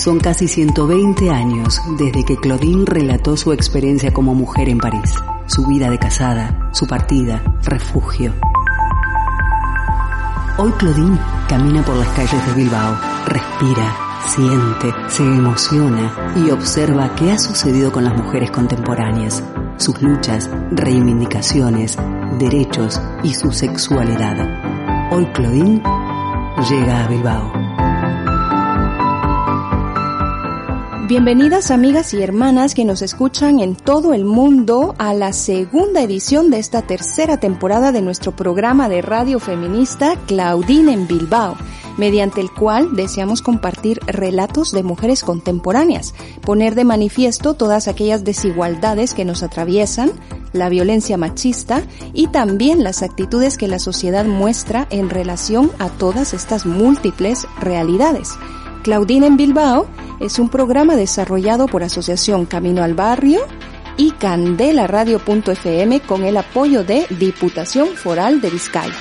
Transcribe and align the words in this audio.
Son 0.00 0.18
casi 0.18 0.48
120 0.48 1.28
años 1.28 1.78
desde 1.98 2.24
que 2.24 2.34
Claudine 2.38 2.86
relató 2.86 3.36
su 3.36 3.52
experiencia 3.52 4.14
como 4.14 4.34
mujer 4.34 4.70
en 4.70 4.78
París, 4.78 5.14
su 5.44 5.66
vida 5.66 5.90
de 5.90 5.98
casada, 5.98 6.70
su 6.72 6.86
partida, 6.86 7.42
refugio. 7.64 8.32
Hoy 10.56 10.72
Claudine 10.78 11.18
camina 11.50 11.84
por 11.84 11.96
las 11.96 12.08
calles 12.14 12.46
de 12.46 12.54
Bilbao, 12.54 12.98
respira, 13.26 13.94
siente, 14.24 14.94
se 15.08 15.22
emociona 15.22 16.32
y 16.34 16.50
observa 16.50 17.14
qué 17.14 17.32
ha 17.32 17.38
sucedido 17.38 17.92
con 17.92 18.04
las 18.04 18.16
mujeres 18.16 18.50
contemporáneas, 18.50 19.44
sus 19.76 20.00
luchas, 20.00 20.48
reivindicaciones, 20.70 21.98
derechos 22.38 22.98
y 23.22 23.34
su 23.34 23.52
sexualidad. 23.52 25.12
Hoy 25.12 25.26
Claudine 25.34 25.82
llega 26.70 27.04
a 27.04 27.08
Bilbao. 27.08 27.69
Bienvenidas 31.10 31.72
amigas 31.72 32.14
y 32.14 32.22
hermanas 32.22 32.72
que 32.72 32.84
nos 32.84 33.02
escuchan 33.02 33.58
en 33.58 33.74
todo 33.74 34.14
el 34.14 34.24
mundo 34.24 34.94
a 34.96 35.12
la 35.12 35.32
segunda 35.32 36.02
edición 36.02 36.50
de 36.50 36.60
esta 36.60 36.82
tercera 36.82 37.38
temporada 37.38 37.90
de 37.90 38.00
nuestro 38.00 38.36
programa 38.36 38.88
de 38.88 39.02
radio 39.02 39.40
feminista 39.40 40.14
Claudine 40.28 40.92
en 40.92 41.08
Bilbao, 41.08 41.56
mediante 41.98 42.40
el 42.40 42.52
cual 42.52 42.94
deseamos 42.94 43.42
compartir 43.42 43.98
relatos 44.06 44.70
de 44.70 44.84
mujeres 44.84 45.24
contemporáneas, 45.24 46.14
poner 46.42 46.76
de 46.76 46.84
manifiesto 46.84 47.54
todas 47.54 47.88
aquellas 47.88 48.22
desigualdades 48.22 49.12
que 49.12 49.24
nos 49.24 49.42
atraviesan, 49.42 50.12
la 50.52 50.68
violencia 50.68 51.16
machista 51.16 51.82
y 52.12 52.28
también 52.28 52.84
las 52.84 53.02
actitudes 53.02 53.58
que 53.58 53.66
la 53.66 53.80
sociedad 53.80 54.26
muestra 54.26 54.86
en 54.90 55.10
relación 55.10 55.72
a 55.80 55.88
todas 55.88 56.34
estas 56.34 56.66
múltiples 56.66 57.48
realidades. 57.58 58.36
Claudine 58.82 59.26
en 59.26 59.36
Bilbao 59.36 59.86
es 60.20 60.38
un 60.38 60.48
programa 60.48 60.96
desarrollado 60.96 61.66
por 61.66 61.82
Asociación 61.82 62.46
Camino 62.46 62.82
al 62.82 62.94
Barrio 62.94 63.40
y 63.96 64.12
Candela 64.12 64.86
Radio.fm 64.86 66.00
con 66.00 66.24
el 66.24 66.36
apoyo 66.38 66.82
de 66.84 67.06
Diputación 67.10 67.88
Foral 67.88 68.40
de 68.40 68.50
Vizcaya. 68.50 68.94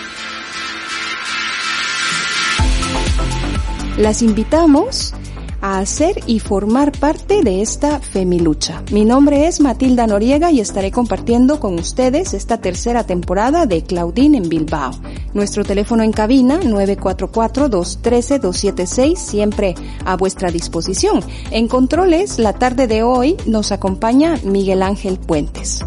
Las 3.98 4.22
invitamos 4.22 5.14
a 5.62 5.80
hacer 5.80 6.22
y 6.28 6.40
formar 6.40 6.92
parte 6.92 7.42
de 7.44 7.62
esta 7.62 8.00
femilucha. 8.00 8.84
Mi 8.92 9.06
nombre 9.06 9.48
es 9.48 9.60
Matilda 9.60 10.06
Noriega 10.08 10.52
y 10.52 10.60
estaré 10.60 10.92
compartiendo 10.92 11.60
con 11.60 11.80
ustedes 11.80 12.34
esta 12.34 12.58
tercera 12.58 13.04
temporada 13.04 13.66
de 13.66 13.84
Claudine 13.84 14.38
en 14.38 14.50
Bilbao. 14.50 14.92
Nuestro 15.34 15.64
teléfono 15.64 16.04
en 16.04 16.12
cabina 16.12 16.60
944-213-276 16.62 19.16
siempre 19.16 19.76
a 20.06 20.18
vuestra 20.18 20.52
disposición. 20.52 21.22
En 21.52 21.68
controles, 21.68 22.40
la 22.40 22.54
tarde 22.54 22.88
de 22.88 23.04
hoy 23.04 23.38
nos 23.46 23.72
acompaña 23.72 24.38
Miguel 24.44 24.82
Ángel 24.82 25.20
Puentes. 25.20 25.84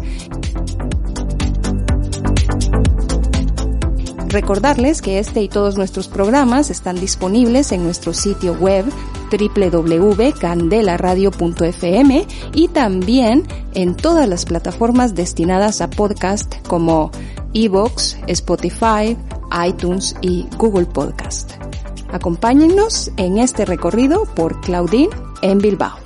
Recordarles 4.33 5.03
que 5.03 5.19
este 5.19 5.43
y 5.43 5.47
todos 5.47 5.77
nuestros 5.77 6.07
programas 6.07 6.71
están 6.71 6.99
disponibles 6.99 7.71
en 7.71 7.83
nuestro 7.83 8.15
sitio 8.15 8.53
web 8.53 8.83
www.candelaradio.fm 9.37 12.27
y 12.53 12.69
también 12.69 13.43
en 13.73 13.95
todas 13.95 14.29
las 14.29 14.45
plataformas 14.45 15.15
destinadas 15.15 15.81
a 15.81 15.89
podcast 15.89 16.55
como 16.67 17.09
Evox, 17.53 18.17
Spotify, 18.27 19.17
iTunes 19.67 20.15
y 20.21 20.45
Google 20.57 20.85
Podcast. 20.85 21.53
Acompáñennos 22.11 23.11
en 23.17 23.39
este 23.39 23.65
recorrido 23.65 24.23
por 24.35 24.61
Claudine 24.61 25.09
en 25.41 25.57
Bilbao. 25.57 25.97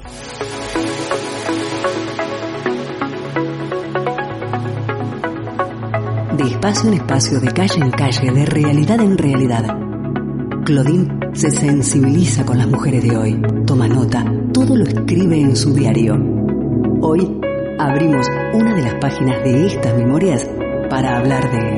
De 6.38 6.48
espacio 6.48 6.90
en 6.90 6.96
espacio, 6.96 7.40
de 7.40 7.52
calle 7.52 7.82
en 7.82 7.92
calle, 7.92 8.32
de 8.32 8.46
realidad 8.46 9.02
en 9.02 9.18
realidad. 9.18 9.87
Claudine 10.68 11.08
se 11.34 11.50
sensibiliza 11.50 12.46
con 12.46 12.58
las 12.58 12.68
mujeres 12.68 13.02
de 13.02 13.16
hoy, 13.16 13.42
toma 13.66 13.88
nota, 13.88 14.26
todo 14.52 14.76
lo 14.76 14.84
escribe 14.84 15.40
en 15.40 15.56
su 15.56 15.74
diario. 15.74 16.16
Hoy 17.02 17.40
abrimos 17.80 18.28
una 18.54 18.76
de 18.76 18.82
las 18.82 18.96
páginas 18.96 19.42
de 19.46 19.66
estas 19.66 19.96
memorias 19.96 20.46
para 20.90 21.20
hablar 21.20 21.50
de... 21.54 21.78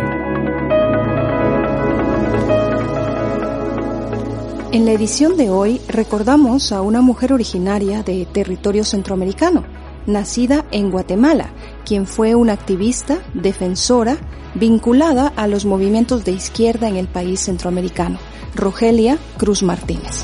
En 4.76 4.86
la 4.86 4.92
edición 4.94 5.38
de 5.38 5.52
hoy 5.52 5.80
recordamos 5.88 6.72
a 6.72 6.82
una 6.82 7.02
mujer 7.02 7.32
originaria 7.32 8.02
de 8.02 8.26
territorio 8.26 8.84
centroamericano, 8.84 9.66
nacida 10.08 10.66
en 10.72 10.90
Guatemala, 10.90 11.52
quien 11.90 12.06
fue 12.06 12.36
una 12.36 12.54
activista, 12.54 13.18
defensora, 13.34 14.16
vinculada 14.54 15.34
a 15.36 15.48
los 15.48 15.66
movimientos 15.66 16.24
de 16.24 16.32
izquierda 16.32 16.88
en 16.88 16.98
el 16.98 17.08
país 17.08 17.40
centroamericano, 17.40 18.20
Rogelia 18.54 19.18
Cruz 19.38 19.64
Martínez. 19.64 20.24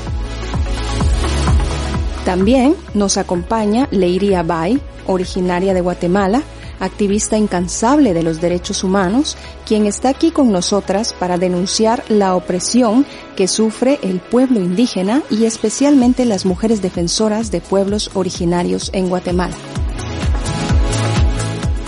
También 2.24 2.76
nos 2.94 3.16
acompaña 3.16 3.88
Leiria 3.90 4.44
Bay, 4.44 4.80
originaria 5.08 5.74
de 5.74 5.80
Guatemala, 5.80 6.40
activista 6.78 7.36
incansable 7.36 8.14
de 8.14 8.22
los 8.22 8.40
derechos 8.40 8.84
humanos, 8.84 9.36
quien 9.66 9.86
está 9.86 10.10
aquí 10.10 10.30
con 10.30 10.52
nosotras 10.52 11.14
para 11.14 11.36
denunciar 11.36 12.04
la 12.08 12.36
opresión 12.36 13.04
que 13.34 13.48
sufre 13.48 13.98
el 14.02 14.20
pueblo 14.20 14.60
indígena 14.60 15.20
y 15.30 15.46
especialmente 15.46 16.26
las 16.26 16.46
mujeres 16.46 16.80
defensoras 16.80 17.50
de 17.50 17.60
pueblos 17.60 18.12
originarios 18.14 18.90
en 18.92 19.08
Guatemala. 19.08 19.56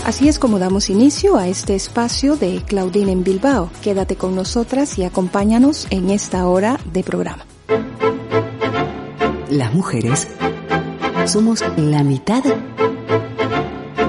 Así 0.09 0.27
es 0.27 0.39
como 0.39 0.57
damos 0.57 0.89
inicio 0.89 1.37
a 1.37 1.47
este 1.47 1.75
espacio 1.75 2.35
de 2.35 2.63
Claudine 2.65 3.11
en 3.11 3.23
Bilbao. 3.23 3.69
Quédate 3.83 4.15
con 4.15 4.35
nosotras 4.35 4.97
y 4.97 5.03
acompáñanos 5.03 5.85
en 5.91 6.09
esta 6.09 6.47
hora 6.47 6.79
de 6.91 7.03
programa. 7.03 7.45
Las 9.51 9.71
mujeres 9.71 10.27
somos 11.27 11.63
la 11.77 12.03
mitad 12.03 12.43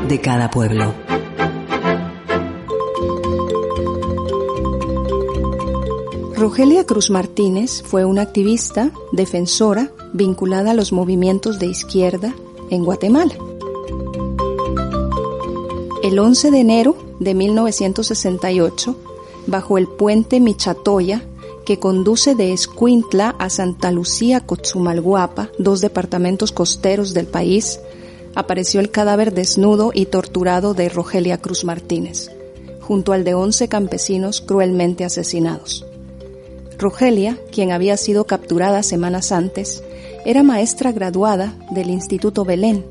de 0.08 0.20
cada 0.22 0.50
pueblo. 0.50 0.94
Rogelia 6.34 6.86
Cruz 6.86 7.10
Martínez 7.10 7.82
fue 7.82 8.06
una 8.06 8.22
activista, 8.22 8.90
defensora, 9.12 9.90
vinculada 10.14 10.70
a 10.70 10.74
los 10.74 10.92
movimientos 10.92 11.58
de 11.58 11.66
izquierda 11.66 12.34
en 12.70 12.86
Guatemala. 12.86 13.34
El 16.02 16.18
11 16.18 16.50
de 16.50 16.60
enero 16.60 16.96
de 17.18 17.34
1968, 17.34 18.96
bajo 19.46 19.76
el 19.76 19.86
puente 19.86 20.40
Michatoya, 20.40 21.22
que 21.66 21.78
conduce 21.78 22.34
de 22.34 22.54
Escuintla 22.54 23.36
a 23.38 23.50
Santa 23.50 23.92
Lucía 23.92 24.40
Cochumalguapa, 24.40 25.50
dos 25.58 25.82
departamentos 25.82 26.52
costeros 26.52 27.12
del 27.12 27.26
país, 27.26 27.80
apareció 28.34 28.80
el 28.80 28.90
cadáver 28.90 29.34
desnudo 29.34 29.90
y 29.92 30.06
torturado 30.06 30.72
de 30.72 30.88
Rogelia 30.88 31.36
Cruz 31.36 31.64
Martínez, 31.64 32.30
junto 32.80 33.12
al 33.12 33.22
de 33.22 33.34
11 33.34 33.68
campesinos 33.68 34.40
cruelmente 34.40 35.04
asesinados. 35.04 35.84
Rogelia, 36.78 37.38
quien 37.52 37.72
había 37.72 37.98
sido 37.98 38.24
capturada 38.24 38.82
semanas 38.82 39.32
antes, 39.32 39.82
era 40.24 40.42
maestra 40.42 40.92
graduada 40.92 41.54
del 41.72 41.90
Instituto 41.90 42.46
Belén, 42.46 42.86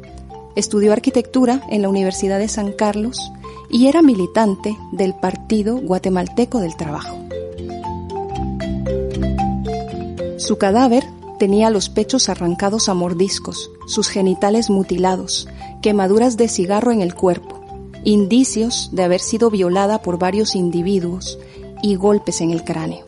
estudió 0.56 0.94
arquitectura 0.94 1.62
en 1.70 1.82
la 1.82 1.90
Universidad 1.90 2.40
de 2.40 2.48
San 2.48 2.72
Carlos 2.72 3.32
y 3.70 3.88
era 3.88 4.02
militante 4.02 4.78
del 4.92 5.14
Partido 5.14 5.78
Guatemalteco 5.78 6.60
del 6.60 6.76
Trabajo. 6.76 7.18
Su 10.38 10.58
cadáver 10.58 11.06
tenía 11.38 11.70
los 11.70 11.90
pechos 11.90 12.30
arrancados 12.30 12.90
a 12.90 12.94
mordiscos, 12.94 13.72
sus 13.88 14.10
genitales 14.10 14.70
mutilados, 14.70 15.48
quemaduras 15.82 16.38
de 16.38 16.48
cigarro 16.48 16.92
en 16.92 17.02
el 17.02 17.14
cuerpo, 17.14 17.60
indicios 18.04 18.90
de 18.92 19.04
haber 19.04 19.22
sido 19.22 19.50
violada 19.50 20.02
por 20.02 20.20
varios 20.20 20.56
individuos 20.56 21.40
y 21.82 21.96
golpes 21.96 22.42
en 22.42 22.52
el 22.52 22.64
cráneo. 22.64 23.06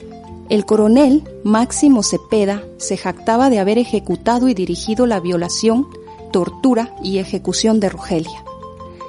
El 0.49 0.65
coronel 0.65 1.23
Máximo 1.43 2.03
Cepeda 2.03 2.63
se 2.77 2.97
jactaba 2.97 3.49
de 3.49 3.59
haber 3.59 3.77
ejecutado 3.77 4.49
y 4.49 4.53
dirigido 4.53 5.05
la 5.05 5.19
violación, 5.19 5.87
tortura 6.31 6.95
y 7.03 7.19
ejecución 7.19 7.79
de 7.79 7.89
Rogelia. 7.89 8.43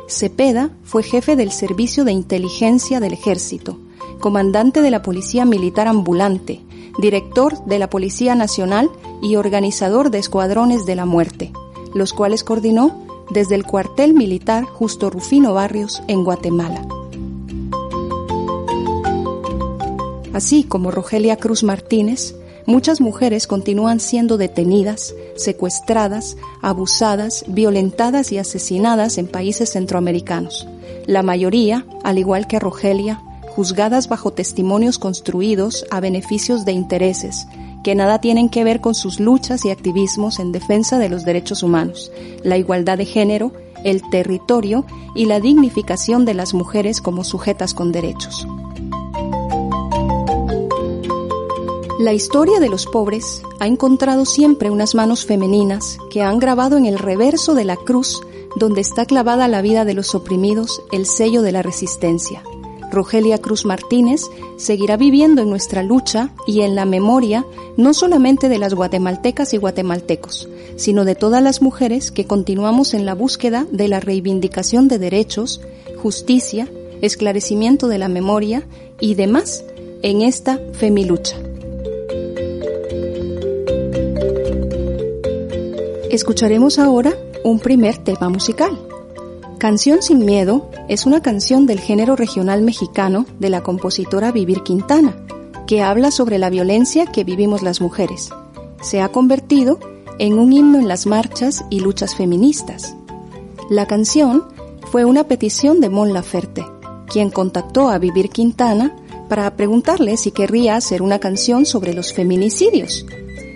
Cepeda 0.08 0.70
fue 0.84 1.02
jefe 1.02 1.36
del 1.36 1.52
Servicio 1.52 2.04
de 2.04 2.12
Inteligencia 2.12 3.00
del 3.00 3.12
Ejército, 3.14 3.78
comandante 4.20 4.82
de 4.82 4.90
la 4.90 5.02
Policía 5.02 5.44
Militar 5.44 5.88
Ambulante, 5.88 6.60
director 6.98 7.64
de 7.64 7.78
la 7.78 7.88
Policía 7.88 8.34
Nacional 8.34 8.90
y 9.22 9.36
organizador 9.36 10.10
de 10.10 10.19
escuadrones 10.19 10.84
de 10.84 10.96
la 10.96 11.06
muerte, 11.06 11.52
los 11.94 12.12
cuales 12.12 12.44
coordinó 12.44 13.26
desde 13.30 13.54
el 13.54 13.64
cuartel 13.64 14.12
militar 14.12 14.64
Justo 14.64 15.08
Rufino 15.08 15.54
Barrios 15.54 16.02
en 16.08 16.24
Guatemala. 16.24 16.86
Así 20.32 20.64
como 20.64 20.90
Rogelia 20.90 21.36
Cruz 21.36 21.62
Martínez, 21.62 22.34
muchas 22.66 23.00
mujeres 23.00 23.46
continúan 23.46 24.00
siendo 24.00 24.36
detenidas, 24.36 25.14
secuestradas, 25.36 26.36
abusadas, 26.60 27.44
violentadas 27.48 28.32
y 28.32 28.38
asesinadas 28.38 29.18
en 29.18 29.28
países 29.28 29.70
centroamericanos. 29.70 30.66
La 31.06 31.22
mayoría, 31.22 31.86
al 32.04 32.18
igual 32.18 32.46
que 32.46 32.58
Rogelia, 32.58 33.22
juzgadas 33.54 34.08
bajo 34.08 34.32
testimonios 34.32 34.98
construidos 34.98 35.84
a 35.90 36.00
beneficios 36.00 36.64
de 36.64 36.72
intereses, 36.72 37.46
que 37.82 37.94
nada 37.94 38.20
tienen 38.20 38.48
que 38.48 38.64
ver 38.64 38.80
con 38.80 38.94
sus 38.94 39.20
luchas 39.20 39.64
y 39.64 39.70
activismos 39.70 40.38
en 40.38 40.52
defensa 40.52 40.98
de 40.98 41.08
los 41.08 41.24
derechos 41.24 41.62
humanos, 41.62 42.12
la 42.42 42.56
igualdad 42.56 42.98
de 42.98 43.06
género, 43.06 43.52
el 43.84 44.08
territorio 44.10 44.84
y 45.14 45.26
la 45.26 45.40
dignificación 45.40 46.24
de 46.24 46.34
las 46.34 46.54
mujeres 46.54 47.00
como 47.00 47.24
sujetas 47.24 47.74
con 47.74 47.92
derechos. 47.92 48.46
La 51.98 52.14
historia 52.14 52.58
de 52.58 52.70
los 52.70 52.86
pobres 52.86 53.42
ha 53.60 53.66
encontrado 53.66 54.24
siempre 54.24 54.70
unas 54.70 54.94
manos 54.94 55.26
femeninas 55.26 55.98
que 56.10 56.22
han 56.22 56.38
grabado 56.38 56.78
en 56.78 56.86
el 56.86 56.98
reverso 56.98 57.54
de 57.54 57.64
la 57.64 57.76
cruz 57.76 58.22
donde 58.56 58.80
está 58.80 59.04
clavada 59.04 59.46
la 59.46 59.62
vida 59.62 59.84
de 59.84 59.94
los 59.94 60.14
oprimidos 60.14 60.82
el 60.90 61.06
sello 61.06 61.42
de 61.42 61.52
la 61.52 61.62
resistencia. 61.62 62.42
Rogelia 62.90 63.38
Cruz 63.38 63.64
Martínez 63.64 64.22
seguirá 64.56 64.96
viviendo 64.96 65.42
en 65.42 65.50
nuestra 65.50 65.82
lucha 65.82 66.30
y 66.46 66.62
en 66.62 66.74
la 66.74 66.84
memoria 66.86 67.46
no 67.76 67.94
solamente 67.94 68.48
de 68.48 68.58
las 68.58 68.74
guatemaltecas 68.74 69.54
y 69.54 69.58
guatemaltecos, 69.58 70.48
sino 70.76 71.04
de 71.04 71.14
todas 71.14 71.42
las 71.42 71.62
mujeres 71.62 72.10
que 72.10 72.26
continuamos 72.26 72.94
en 72.94 73.06
la 73.06 73.14
búsqueda 73.14 73.66
de 73.70 73.88
la 73.88 74.00
reivindicación 74.00 74.88
de 74.88 74.98
derechos, 74.98 75.60
justicia, 75.96 76.68
esclarecimiento 77.02 77.88
de 77.88 77.98
la 77.98 78.08
memoria 78.08 78.66
y 78.98 79.14
demás 79.14 79.64
en 80.02 80.22
esta 80.22 80.58
femilucha. 80.72 81.36
Escucharemos 86.12 86.78
ahora 86.78 87.14
un 87.42 87.58
primer 87.58 87.96
tema 87.96 88.28
musical. 88.28 88.78
Canción 89.56 90.02
sin 90.02 90.26
miedo 90.26 90.70
es 90.86 91.06
una 91.06 91.22
canción 91.22 91.64
del 91.64 91.80
género 91.80 92.16
regional 92.16 92.60
mexicano 92.60 93.24
de 93.38 93.48
la 93.48 93.62
compositora 93.62 94.30
Vivir 94.30 94.62
Quintana, 94.62 95.16
que 95.66 95.80
habla 95.80 96.10
sobre 96.10 96.36
la 96.36 96.50
violencia 96.50 97.06
que 97.06 97.24
vivimos 97.24 97.62
las 97.62 97.80
mujeres. 97.80 98.28
Se 98.82 99.00
ha 99.00 99.08
convertido 99.08 99.80
en 100.18 100.34
un 100.38 100.52
himno 100.52 100.78
en 100.78 100.86
las 100.86 101.06
marchas 101.06 101.64
y 101.70 101.80
luchas 101.80 102.14
feministas. 102.14 102.94
La 103.70 103.86
canción 103.86 104.44
fue 104.90 105.06
una 105.06 105.24
petición 105.24 105.80
de 105.80 105.88
Mon 105.88 106.12
Laferte, 106.12 106.62
quien 107.06 107.30
contactó 107.30 107.88
a 107.88 107.96
Vivir 107.96 108.28
Quintana 108.28 108.94
para 109.30 109.56
preguntarle 109.56 110.18
si 110.18 110.30
querría 110.30 110.76
hacer 110.76 111.00
una 111.00 111.20
canción 111.20 111.64
sobre 111.64 111.94
los 111.94 112.12
feminicidios, 112.12 113.06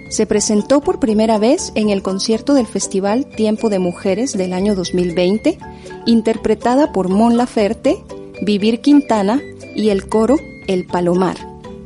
se 0.08 0.26
presentó 0.26 0.80
por 0.80 1.00
primera 1.00 1.38
vez 1.38 1.72
en 1.74 1.90
el 1.90 2.02
concierto 2.02 2.54
del 2.54 2.66
Festival 2.66 3.26
Tiempo 3.26 3.68
de 3.68 3.78
Mujeres 3.78 4.36
del 4.36 4.52
año 4.52 4.74
2020, 4.74 5.58
interpretada 6.06 6.92
por 6.92 7.08
Mon 7.08 7.36
Laferte, 7.36 8.02
Vivir 8.42 8.80
Quintana 8.80 9.40
y 9.74 9.90
el 9.90 10.08
coro 10.08 10.36
El 10.66 10.86
Palomar, 10.86 11.36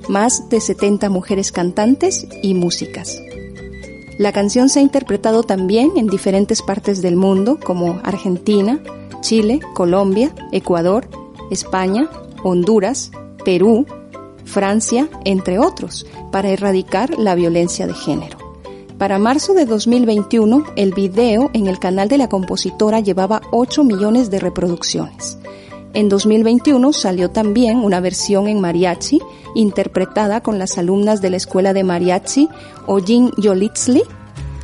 más 0.09 0.49
de 0.49 0.61
70 0.61 1.09
mujeres 1.11 1.53
cantantes 1.53 2.27
y 2.43 2.55
músicas. 2.55 3.21
La 4.19 4.33
canción 4.33 4.69
se 4.69 4.81
ha 4.81 4.83
interpretado 4.83 5.43
también 5.43 5.93
en 5.97 6.07
diferentes 6.07 6.61
partes 6.61 7.01
del 7.01 7.17
mundo 7.17 7.59
como 7.59 8.01
Argentina, 8.05 8.79
Chile, 9.23 9.61
Colombia, 9.75 10.35
Ecuador, 10.53 11.09
España, 11.51 12.11
Honduras, 12.43 13.11
Perú, 13.45 13.87
Francia, 14.51 15.09
entre 15.25 15.59
otros, 15.59 16.07
para 16.33 16.51
erradicar 16.51 17.19
la 17.19 17.35
violencia 17.35 17.87
de 17.87 17.95
género. 17.95 18.37
Para 18.99 19.19
marzo 19.19 19.55
de 19.55 19.65
2021, 19.65 20.65
el 20.77 20.93
video 20.93 21.51
en 21.55 21.69
el 21.69 21.79
canal 21.79 22.09
de 22.09 22.19
la 22.19 22.29
compositora 22.29 23.01
llevaba 23.01 23.41
8 23.53 23.85
millones 23.85 24.31
de 24.31 24.41
reproducciones. 24.41 25.39
En 25.95 26.09
2021 26.09 26.93
salió 26.93 27.31
también 27.31 27.79
una 27.79 28.01
versión 28.01 28.47
en 28.47 28.61
mariachi, 28.61 29.21
interpretada 29.55 30.43
con 30.43 30.59
las 30.59 30.77
alumnas 30.79 31.23
de 31.23 31.31
la 31.31 31.37
escuela 31.37 31.73
de 31.73 31.83
mariachi 31.83 32.49
Ojin 32.87 33.31
Yolitzli, 33.39 34.03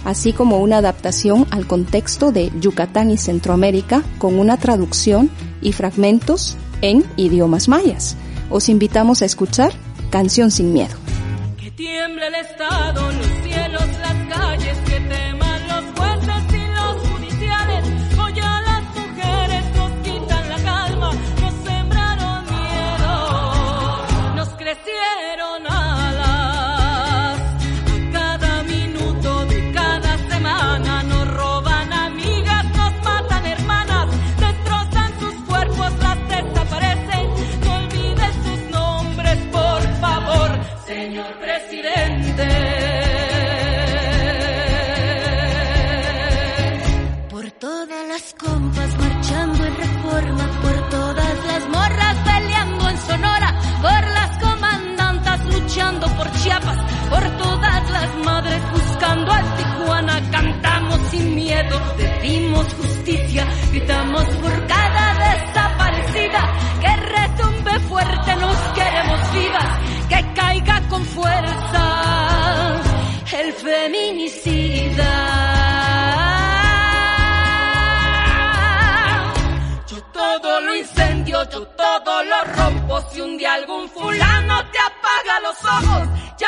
así 0.04 0.32
como 0.32 0.58
una 0.58 0.78
adaptación 0.78 1.46
al 1.50 1.66
contexto 1.66 2.30
de 2.30 2.52
Yucatán 2.60 3.10
y 3.10 3.16
Centroamérica 3.16 4.02
con 4.18 4.38
una 4.38 4.56
traducción 4.56 5.30
y 5.62 5.72
fragmentos 5.72 6.56
en 6.82 7.04
idiomas 7.16 7.68
mayas. 7.68 8.16
Os 8.50 8.68
invitamos 8.68 9.22
a 9.22 9.24
escuchar 9.24 9.72
Canción 10.10 10.50
sin 10.50 10.72
Miedo. 10.72 10.96
Que 11.58 11.70
tiemble 11.70 12.26
el 12.28 12.34
Estado, 12.36 13.12
los 13.12 13.26
cielos, 13.44 13.86
las 14.00 14.38
calles, 14.38 14.65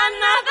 another. 0.08 0.47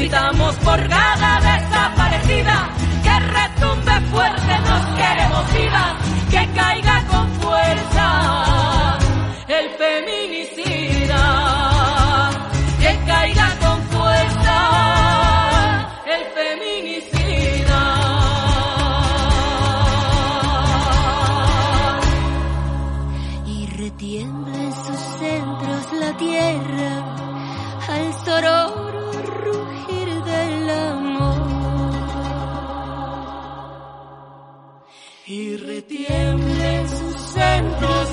Gritamos 0.00 0.56
por 0.64 0.88
cada 0.88 1.49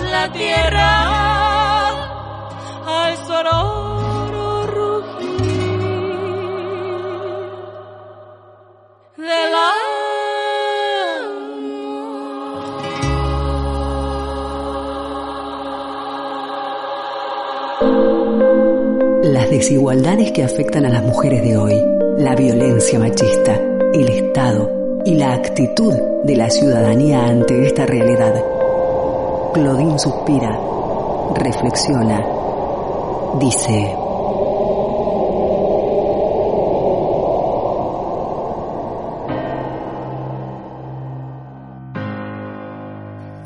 la 0.10 0.32
tierra 0.32 1.90
al 2.86 3.18
sonoro 3.28 4.68
rugir 4.68 5.42
de 9.18 9.42
la 9.54 9.74
Las 19.24 19.50
desigualdades 19.50 20.32
que 20.32 20.44
afectan 20.44 20.86
a 20.86 20.90
las 20.90 21.04
mujeres 21.04 21.42
de 21.44 21.58
hoy, 21.58 21.82
la 22.18 22.36
violencia 22.36 23.00
machista, 23.00 23.60
el 23.94 24.10
Estado 24.10 25.02
y 25.06 25.16
la 25.16 25.34
actitud 25.34 25.94
de 26.24 26.36
la 26.36 26.50
ciudadanía 26.50 27.28
ante 27.28 27.66
esta 27.66 27.86
realidad 27.86 28.57
Claudine 29.54 29.98
suspira, 29.98 30.60
reflexiona, 31.36 32.24
dice... 33.40 33.96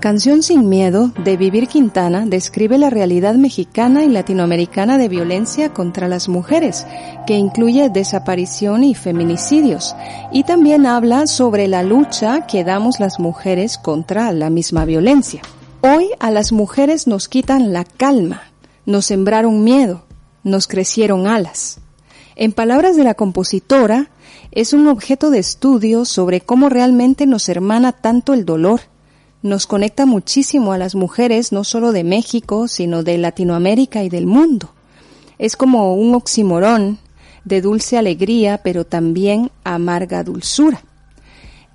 Canción 0.01 0.41
sin 0.41 0.67
miedo 0.67 1.11
de 1.23 1.37
Vivir 1.37 1.67
Quintana 1.67 2.25
describe 2.25 2.79
la 2.79 2.89
realidad 2.89 3.35
mexicana 3.35 4.03
y 4.03 4.09
latinoamericana 4.09 4.97
de 4.97 5.07
violencia 5.07 5.69
contra 5.69 6.07
las 6.07 6.27
mujeres, 6.27 6.87
que 7.27 7.35
incluye 7.35 7.89
desaparición 7.89 8.83
y 8.83 8.95
feminicidios, 8.95 9.95
y 10.31 10.43
también 10.43 10.87
habla 10.87 11.27
sobre 11.27 11.67
la 11.67 11.83
lucha 11.83 12.47
que 12.47 12.63
damos 12.63 12.99
las 12.99 13.19
mujeres 13.19 13.77
contra 13.77 14.33
la 14.33 14.49
misma 14.49 14.85
violencia. 14.85 15.43
Hoy 15.83 16.11
a 16.19 16.29
las 16.29 16.51
mujeres 16.51 17.07
nos 17.07 17.27
quitan 17.27 17.73
la 17.73 17.85
calma, 17.85 18.43
nos 18.85 19.07
sembraron 19.07 19.63
miedo, 19.63 20.03
nos 20.43 20.67
crecieron 20.67 21.25
alas. 21.25 21.79
En 22.35 22.51
palabras 22.51 22.95
de 22.95 23.03
la 23.03 23.15
compositora, 23.15 24.11
es 24.51 24.73
un 24.73 24.87
objeto 24.87 25.31
de 25.31 25.39
estudio 25.39 26.05
sobre 26.05 26.39
cómo 26.39 26.69
realmente 26.69 27.25
nos 27.25 27.49
hermana 27.49 27.93
tanto 27.93 28.33
el 28.33 28.45
dolor, 28.45 28.81
nos 29.41 29.65
conecta 29.65 30.05
muchísimo 30.05 30.71
a 30.71 30.77
las 30.77 30.93
mujeres, 30.93 31.51
no 31.51 31.63
solo 31.63 31.93
de 31.93 32.03
México, 32.03 32.67
sino 32.67 33.01
de 33.01 33.17
Latinoamérica 33.17 34.03
y 34.03 34.09
del 34.09 34.27
mundo. 34.27 34.75
Es 35.39 35.55
como 35.55 35.95
un 35.95 36.13
oximorón 36.13 36.99
de 37.43 37.59
dulce 37.59 37.97
alegría, 37.97 38.59
pero 38.63 38.85
también 38.85 39.49
amarga 39.63 40.23
dulzura. 40.23 40.83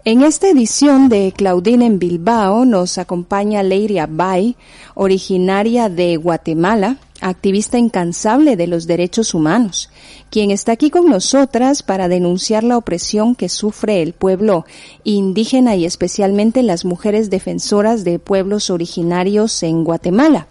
En 0.09 0.23
esta 0.23 0.49
edición 0.49 1.09
de 1.09 1.33
Claudine 1.37 1.85
en 1.85 1.99
Bilbao 1.99 2.65
nos 2.65 2.97
acompaña 2.97 3.65
Leiria 3.65 4.07
Bay, 4.09 4.55
originaria 4.95 5.89
de 5.89 6.17
Guatemala, 6.17 6.99
activista 7.21 7.77
incansable 7.77 8.55
de 8.55 8.69
los 8.69 8.87
derechos 8.87 9.35
humanos, 9.35 9.91
quien 10.31 10.53
está 10.53 10.71
aquí 10.71 10.91
con 10.91 11.11
nosotras 11.11 11.83
para 11.83 12.07
denunciar 12.07 12.63
la 12.63 12.79
opresión 12.79 13.35
que 13.35 13.49
sufre 13.49 14.01
el 14.01 14.13
pueblo 14.13 14.65
indígena 15.03 15.75
y 15.75 15.85
especialmente 15.85 16.63
las 16.63 16.85
mujeres 16.85 17.29
defensoras 17.29 18.05
de 18.05 18.21
pueblos 18.21 18.71
originarios 18.71 19.61
en 19.65 19.83
Guatemala. 19.83 20.47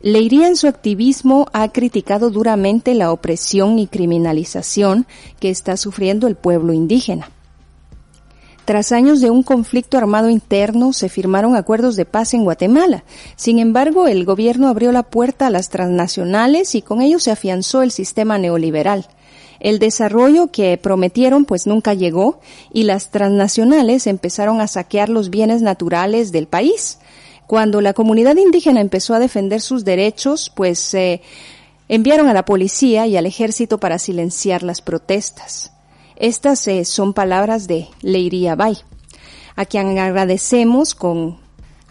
Leiria 0.00 0.48
en 0.48 0.56
su 0.56 0.68
activismo 0.68 1.48
ha 1.52 1.70
criticado 1.70 2.30
duramente 2.30 2.94
la 2.94 3.12
opresión 3.12 3.78
y 3.78 3.88
criminalización 3.88 5.06
que 5.38 5.50
está 5.50 5.76
sufriendo 5.76 6.26
el 6.28 6.36
pueblo 6.36 6.72
indígena. 6.72 7.30
Tras 8.66 8.90
años 8.90 9.20
de 9.20 9.30
un 9.30 9.44
conflicto 9.44 9.96
armado 9.96 10.28
interno, 10.28 10.92
se 10.92 11.08
firmaron 11.08 11.54
acuerdos 11.54 11.94
de 11.94 12.04
paz 12.04 12.34
en 12.34 12.42
Guatemala. 12.42 13.04
Sin 13.36 13.60
embargo, 13.60 14.08
el 14.08 14.24
gobierno 14.24 14.66
abrió 14.66 14.90
la 14.90 15.04
puerta 15.04 15.46
a 15.46 15.50
las 15.50 15.68
transnacionales 15.68 16.74
y 16.74 16.82
con 16.82 17.00
ello 17.00 17.20
se 17.20 17.30
afianzó 17.30 17.82
el 17.82 17.92
sistema 17.92 18.38
neoliberal. 18.38 19.06
El 19.60 19.78
desarrollo 19.78 20.48
que 20.48 20.76
prometieron 20.78 21.44
pues 21.44 21.68
nunca 21.68 21.94
llegó 21.94 22.40
y 22.72 22.82
las 22.82 23.10
transnacionales 23.12 24.08
empezaron 24.08 24.60
a 24.60 24.66
saquear 24.66 25.10
los 25.10 25.30
bienes 25.30 25.62
naturales 25.62 26.32
del 26.32 26.48
país. 26.48 26.98
Cuando 27.46 27.80
la 27.80 27.92
comunidad 27.92 28.34
indígena 28.34 28.80
empezó 28.80 29.14
a 29.14 29.20
defender 29.20 29.60
sus 29.60 29.84
derechos, 29.84 30.50
pues 30.52 30.80
se 30.80 31.22
enviaron 31.88 32.26
a 32.26 32.34
la 32.34 32.44
policía 32.44 33.06
y 33.06 33.16
al 33.16 33.26
ejército 33.26 33.78
para 33.78 34.00
silenciar 34.00 34.64
las 34.64 34.80
protestas. 34.80 35.70
Estas 36.16 36.66
eh, 36.66 36.86
son 36.86 37.12
palabras 37.12 37.68
de 37.68 37.88
Leiria 38.00 38.54
Bay, 38.54 38.78
a 39.54 39.66
quien 39.66 39.98
agradecemos 39.98 40.94
con 40.94 41.38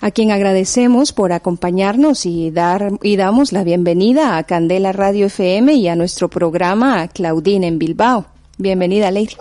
a 0.01 0.11
quien 0.11 0.31
agradecemos 0.31 1.13
por 1.13 1.31
acompañarnos 1.31 2.25
y 2.25 2.51
dar 2.51 2.93
y 3.01 3.17
damos 3.17 3.53
la 3.53 3.63
bienvenida 3.63 4.37
a 4.37 4.43
Candela 4.43 4.91
Radio 4.91 5.27
FM 5.27 5.73
y 5.73 5.87
a 5.87 5.95
nuestro 5.95 6.27
programa 6.27 7.07
Claudine 7.07 7.67
en 7.67 7.79
Bilbao. 7.79 8.25
Bienvenida, 8.57 9.11
Leiria. 9.11 9.37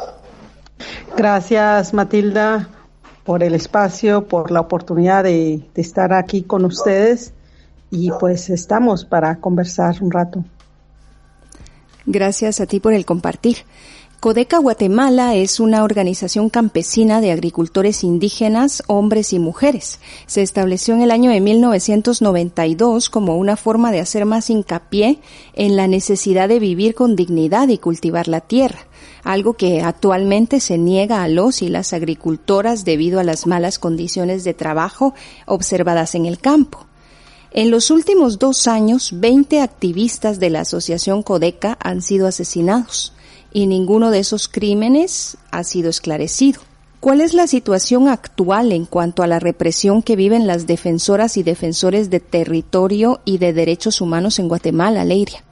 Gracias, 1.16 1.94
Matilda, 1.94 2.68
por 3.24 3.42
el 3.42 3.54
espacio, 3.54 4.28
por 4.28 4.50
la 4.50 4.60
oportunidad 4.60 5.24
de, 5.24 5.62
de 5.74 5.82
estar 5.82 6.12
aquí 6.12 6.42
con 6.42 6.64
ustedes 6.64 7.32
y 7.90 8.10
pues 8.20 8.50
estamos 8.50 9.04
para 9.04 9.36
conversar 9.36 9.96
un 10.02 10.10
rato. 10.10 10.44
Gracias 12.06 12.60
a 12.60 12.66
ti 12.66 12.80
por 12.80 12.92
el 12.92 13.06
compartir. 13.06 13.58
Codeca 14.24 14.56
Guatemala 14.56 15.34
es 15.34 15.60
una 15.60 15.84
organización 15.84 16.48
campesina 16.48 17.20
de 17.20 17.30
agricultores 17.30 18.02
indígenas, 18.02 18.82
hombres 18.86 19.34
y 19.34 19.38
mujeres. 19.38 19.98
Se 20.24 20.40
estableció 20.40 20.94
en 20.94 21.02
el 21.02 21.10
año 21.10 21.30
de 21.30 21.42
1992 21.42 23.10
como 23.10 23.36
una 23.36 23.58
forma 23.58 23.92
de 23.92 24.00
hacer 24.00 24.24
más 24.24 24.48
hincapié 24.48 25.20
en 25.52 25.76
la 25.76 25.88
necesidad 25.88 26.48
de 26.48 26.58
vivir 26.58 26.94
con 26.94 27.16
dignidad 27.16 27.68
y 27.68 27.76
cultivar 27.76 28.26
la 28.26 28.40
tierra, 28.40 28.86
algo 29.24 29.58
que 29.58 29.82
actualmente 29.82 30.58
se 30.60 30.78
niega 30.78 31.22
a 31.22 31.28
los 31.28 31.60
y 31.60 31.68
las 31.68 31.92
agricultoras 31.92 32.86
debido 32.86 33.20
a 33.20 33.24
las 33.24 33.46
malas 33.46 33.78
condiciones 33.78 34.42
de 34.42 34.54
trabajo 34.54 35.12
observadas 35.44 36.14
en 36.14 36.24
el 36.24 36.38
campo. 36.38 36.86
En 37.50 37.70
los 37.70 37.90
últimos 37.90 38.38
dos 38.38 38.68
años, 38.68 39.10
20 39.20 39.60
activistas 39.60 40.40
de 40.40 40.48
la 40.48 40.60
Asociación 40.62 41.22
Codeca 41.22 41.76
han 41.78 42.00
sido 42.00 42.26
asesinados 42.26 43.13
y 43.54 43.66
ninguno 43.66 44.10
de 44.10 44.18
esos 44.18 44.48
crímenes 44.48 45.38
ha 45.50 45.64
sido 45.64 45.88
esclarecido. 45.88 46.60
¿Cuál 47.00 47.20
es 47.20 47.32
la 47.34 47.46
situación 47.46 48.08
actual 48.08 48.72
en 48.72 48.84
cuanto 48.84 49.22
a 49.22 49.26
la 49.26 49.38
represión 49.38 50.02
que 50.02 50.16
viven 50.16 50.46
las 50.46 50.66
defensoras 50.66 51.36
y 51.36 51.42
defensores 51.42 52.10
de 52.10 52.20
territorio 52.20 53.20
y 53.24 53.38
de 53.38 53.52
derechos 53.52 54.00
humanos 54.00 54.38
en 54.38 54.48
Guatemala, 54.48 55.04
Leiria? 55.04 55.44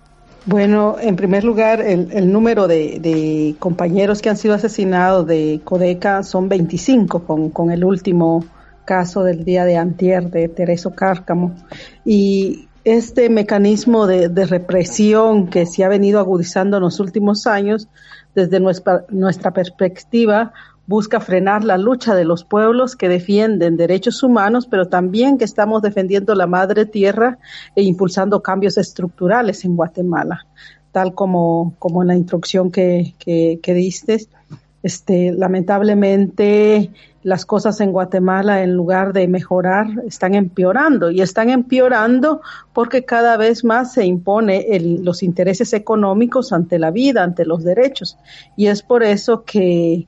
Bueno, 0.44 0.96
en 1.00 1.14
primer 1.14 1.44
lugar, 1.44 1.80
el, 1.80 2.32
número 2.32 2.66
de, 2.66 3.54
compañeros 3.60 4.20
que 4.20 4.30
han 4.30 4.36
sido 4.36 4.54
asesinados 4.54 5.26
de 5.26 5.60
Codeca 5.62 6.24
son 6.24 6.48
25, 6.48 7.52
con, 7.52 7.70
el 7.70 7.84
último 7.84 8.44
caso 8.84 9.22
del 9.22 9.44
día 9.44 9.64
de 9.64 9.76
antier 9.76 10.30
de 10.30 10.48
Tereso 10.48 10.94
Cárcamo. 10.94 11.54
Y 12.04 12.68
este 12.84 13.28
mecanismo 13.30 14.06
de, 14.06 14.28
represión 14.46 15.48
que 15.48 15.66
se 15.66 15.84
ha 15.84 15.88
venido 15.88 16.18
agudizando 16.18 16.78
en 16.78 16.82
los 16.82 17.00
últimos 17.00 17.46
años, 17.46 17.88
desde 18.34 18.60
nuestra, 18.60 19.04
nuestra 19.10 19.52
perspectiva, 19.52 20.52
busca 20.86 21.20
frenar 21.20 21.64
la 21.64 21.78
lucha 21.78 22.14
de 22.14 22.24
los 22.24 22.44
pueblos 22.44 22.96
que 22.96 23.08
defienden 23.08 23.76
derechos 23.76 24.22
humanos, 24.22 24.66
pero 24.66 24.88
también 24.88 25.38
que 25.38 25.44
estamos 25.44 25.82
defendiendo 25.82 26.34
la 26.34 26.46
madre 26.46 26.86
tierra 26.86 27.38
e 27.76 27.82
impulsando 27.82 28.42
cambios 28.42 28.78
estructurales 28.78 29.64
en 29.64 29.76
Guatemala, 29.76 30.46
tal 30.90 31.14
como, 31.14 31.74
como 31.78 32.02
en 32.02 32.08
la 32.08 32.16
instrucción 32.16 32.70
que, 32.70 33.14
que, 33.18 33.60
que 33.62 33.74
diste. 33.74 34.26
Este, 34.82 35.32
lamentablemente, 35.32 36.90
las 37.22 37.46
cosas 37.46 37.80
en 37.80 37.92
Guatemala, 37.92 38.62
en 38.62 38.74
lugar 38.74 39.12
de 39.12 39.28
mejorar, 39.28 39.86
están 40.06 40.34
empeorando 40.34 41.10
y 41.10 41.20
están 41.20 41.50
empeorando 41.50 42.40
porque 42.72 43.04
cada 43.04 43.36
vez 43.36 43.64
más 43.64 43.92
se 43.92 44.04
impone 44.04 44.66
los 45.02 45.22
intereses 45.22 45.72
económicos 45.72 46.52
ante 46.52 46.78
la 46.78 46.90
vida, 46.90 47.22
ante 47.22 47.44
los 47.44 47.62
derechos. 47.62 48.18
Y 48.56 48.66
es 48.66 48.82
por 48.82 49.02
eso 49.02 49.44
que 49.44 50.06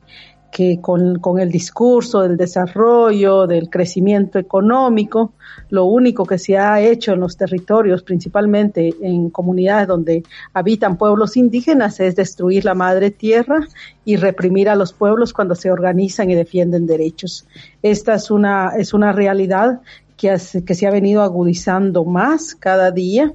que 0.54 0.80
con, 0.80 1.18
con, 1.18 1.40
el 1.40 1.50
discurso 1.50 2.20
del 2.22 2.36
desarrollo, 2.36 3.48
del 3.48 3.68
crecimiento 3.68 4.38
económico, 4.38 5.32
lo 5.68 5.86
único 5.86 6.24
que 6.24 6.38
se 6.38 6.56
ha 6.56 6.80
hecho 6.80 7.14
en 7.14 7.18
los 7.18 7.36
territorios, 7.36 8.04
principalmente 8.04 8.94
en 9.02 9.30
comunidades 9.30 9.88
donde 9.88 10.22
habitan 10.52 10.96
pueblos 10.96 11.36
indígenas, 11.36 11.98
es 11.98 12.14
destruir 12.14 12.64
la 12.64 12.74
madre 12.74 13.10
tierra 13.10 13.66
y 14.04 14.14
reprimir 14.14 14.68
a 14.68 14.76
los 14.76 14.92
pueblos 14.92 15.32
cuando 15.32 15.56
se 15.56 15.72
organizan 15.72 16.30
y 16.30 16.36
defienden 16.36 16.86
derechos. 16.86 17.48
Esta 17.82 18.14
es 18.14 18.30
una, 18.30 18.74
es 18.78 18.94
una 18.94 19.10
realidad 19.10 19.80
que, 20.16 20.38
que 20.64 20.74
se 20.76 20.86
ha 20.86 20.92
venido 20.92 21.22
agudizando 21.22 22.04
más 22.04 22.54
cada 22.54 22.92
día. 22.92 23.32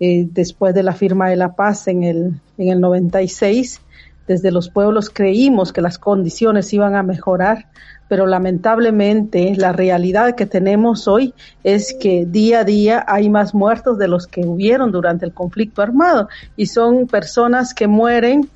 Eh, 0.00 0.26
después 0.32 0.74
de 0.74 0.82
la 0.82 0.94
firma 0.94 1.28
de 1.28 1.36
la 1.36 1.54
paz 1.54 1.86
en 1.86 2.02
el, 2.02 2.40
en 2.56 2.68
el 2.70 2.80
96, 2.80 3.82
desde 4.26 4.50
los 4.50 4.68
pueblos 4.68 5.10
creímos 5.10 5.72
que 5.72 5.80
las 5.80 5.98
condiciones 5.98 6.72
iban 6.72 6.94
a 6.94 7.02
mejorar, 7.02 7.66
pero 8.08 8.26
lamentablemente 8.26 9.54
la 9.56 9.72
realidad 9.72 10.34
que 10.34 10.46
tenemos 10.46 11.08
hoy 11.08 11.34
es 11.64 11.96
que 11.98 12.26
día 12.26 12.60
a 12.60 12.64
día 12.64 13.04
hay 13.08 13.30
más 13.30 13.54
muertos 13.54 13.98
de 13.98 14.08
los 14.08 14.26
que 14.26 14.46
hubieron 14.46 14.92
durante 14.92 15.24
el 15.24 15.32
conflicto 15.32 15.82
armado 15.82 16.28
y 16.56 16.66
son 16.66 17.06
personas 17.06 17.74
que 17.74 17.86
mueren 17.86 18.50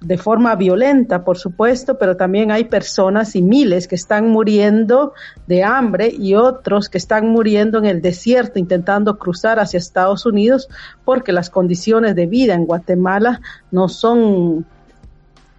de 0.00 0.18
forma 0.18 0.54
violenta, 0.56 1.24
por 1.24 1.38
supuesto, 1.38 1.98
pero 1.98 2.16
también 2.16 2.50
hay 2.50 2.64
personas 2.64 3.34
y 3.34 3.42
miles 3.42 3.88
que 3.88 3.94
están 3.94 4.28
muriendo 4.28 5.14
de 5.46 5.64
hambre 5.64 6.12
y 6.16 6.34
otros 6.34 6.88
que 6.88 6.98
están 6.98 7.28
muriendo 7.28 7.78
en 7.78 7.86
el 7.86 8.02
desierto 8.02 8.58
intentando 8.58 9.18
cruzar 9.18 9.58
hacia 9.58 9.78
Estados 9.78 10.26
Unidos 10.26 10.68
porque 11.04 11.32
las 11.32 11.48
condiciones 11.48 12.14
de 12.14 12.26
vida 12.26 12.54
en 12.54 12.66
Guatemala 12.66 13.40
no 13.70 13.88
son 13.88 14.66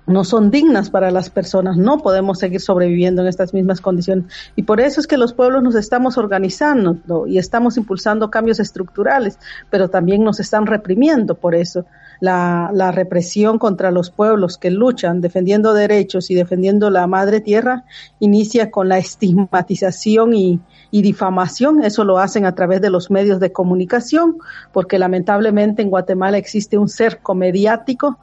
no 0.08 0.24
son 0.24 0.50
dignas 0.50 0.90
para 0.90 1.12
las 1.12 1.30
personas, 1.30 1.78
no 1.78 2.00
podemos 2.00 2.40
seguir 2.40 2.62
sobreviviendo 2.62 3.22
en 3.22 3.28
estas 3.28 3.54
mismas 3.54 3.82
condiciones. 3.82 4.26
Y 4.56 4.64
por 4.64 4.80
eso 4.80 5.02
es 5.02 5.06
que 5.06 5.18
los 5.18 5.34
pueblos 5.34 5.62
nos 5.62 5.76
estamos 5.76 6.18
organizando 6.18 6.98
y 7.28 7.38
estamos 7.38 7.78
impulsando 7.78 8.32
cambios 8.32 8.60
estructurales, 8.60 9.38
pero 9.70 9.90
también 9.90 10.24
nos 10.24 10.40
están 10.40 10.66
reprimiendo 10.66 11.36
por 11.36 11.56
eso 11.56 11.86
la, 12.20 12.72
la, 12.74 12.92
represión 12.92 13.60
contra 13.60 13.92
los 13.92 14.10
pueblos 14.10 14.58
que 14.58 14.72
luchan 14.72 15.22
defendiendo 15.22 15.74
derechos 15.74 16.32
y 16.32 16.36
defendiendo 16.36 16.90
la 16.90 17.06
madre 17.06 17.42
tierra 17.42 17.84
inicia 18.20 18.72
con 18.72 18.90
la 18.90 18.98
estigmatización 18.98 20.34
y, 20.34 20.60
y 20.90 21.02
difamación. 21.02 21.84
Eso 21.84 22.04
lo 22.04 22.18
hacen 22.18 22.46
a 22.46 22.56
través 22.56 22.82
de 22.82 22.90
los 22.90 23.12
medios 23.12 23.40
de 23.40 23.52
comunicación, 23.52 24.38
porque 24.72 24.98
lamentablemente 24.98 25.82
en 25.82 25.90
Guatemala 25.90 26.38
existe 26.38 26.78
un 26.78 26.90
cerco 26.90 27.36
mediático 27.36 28.18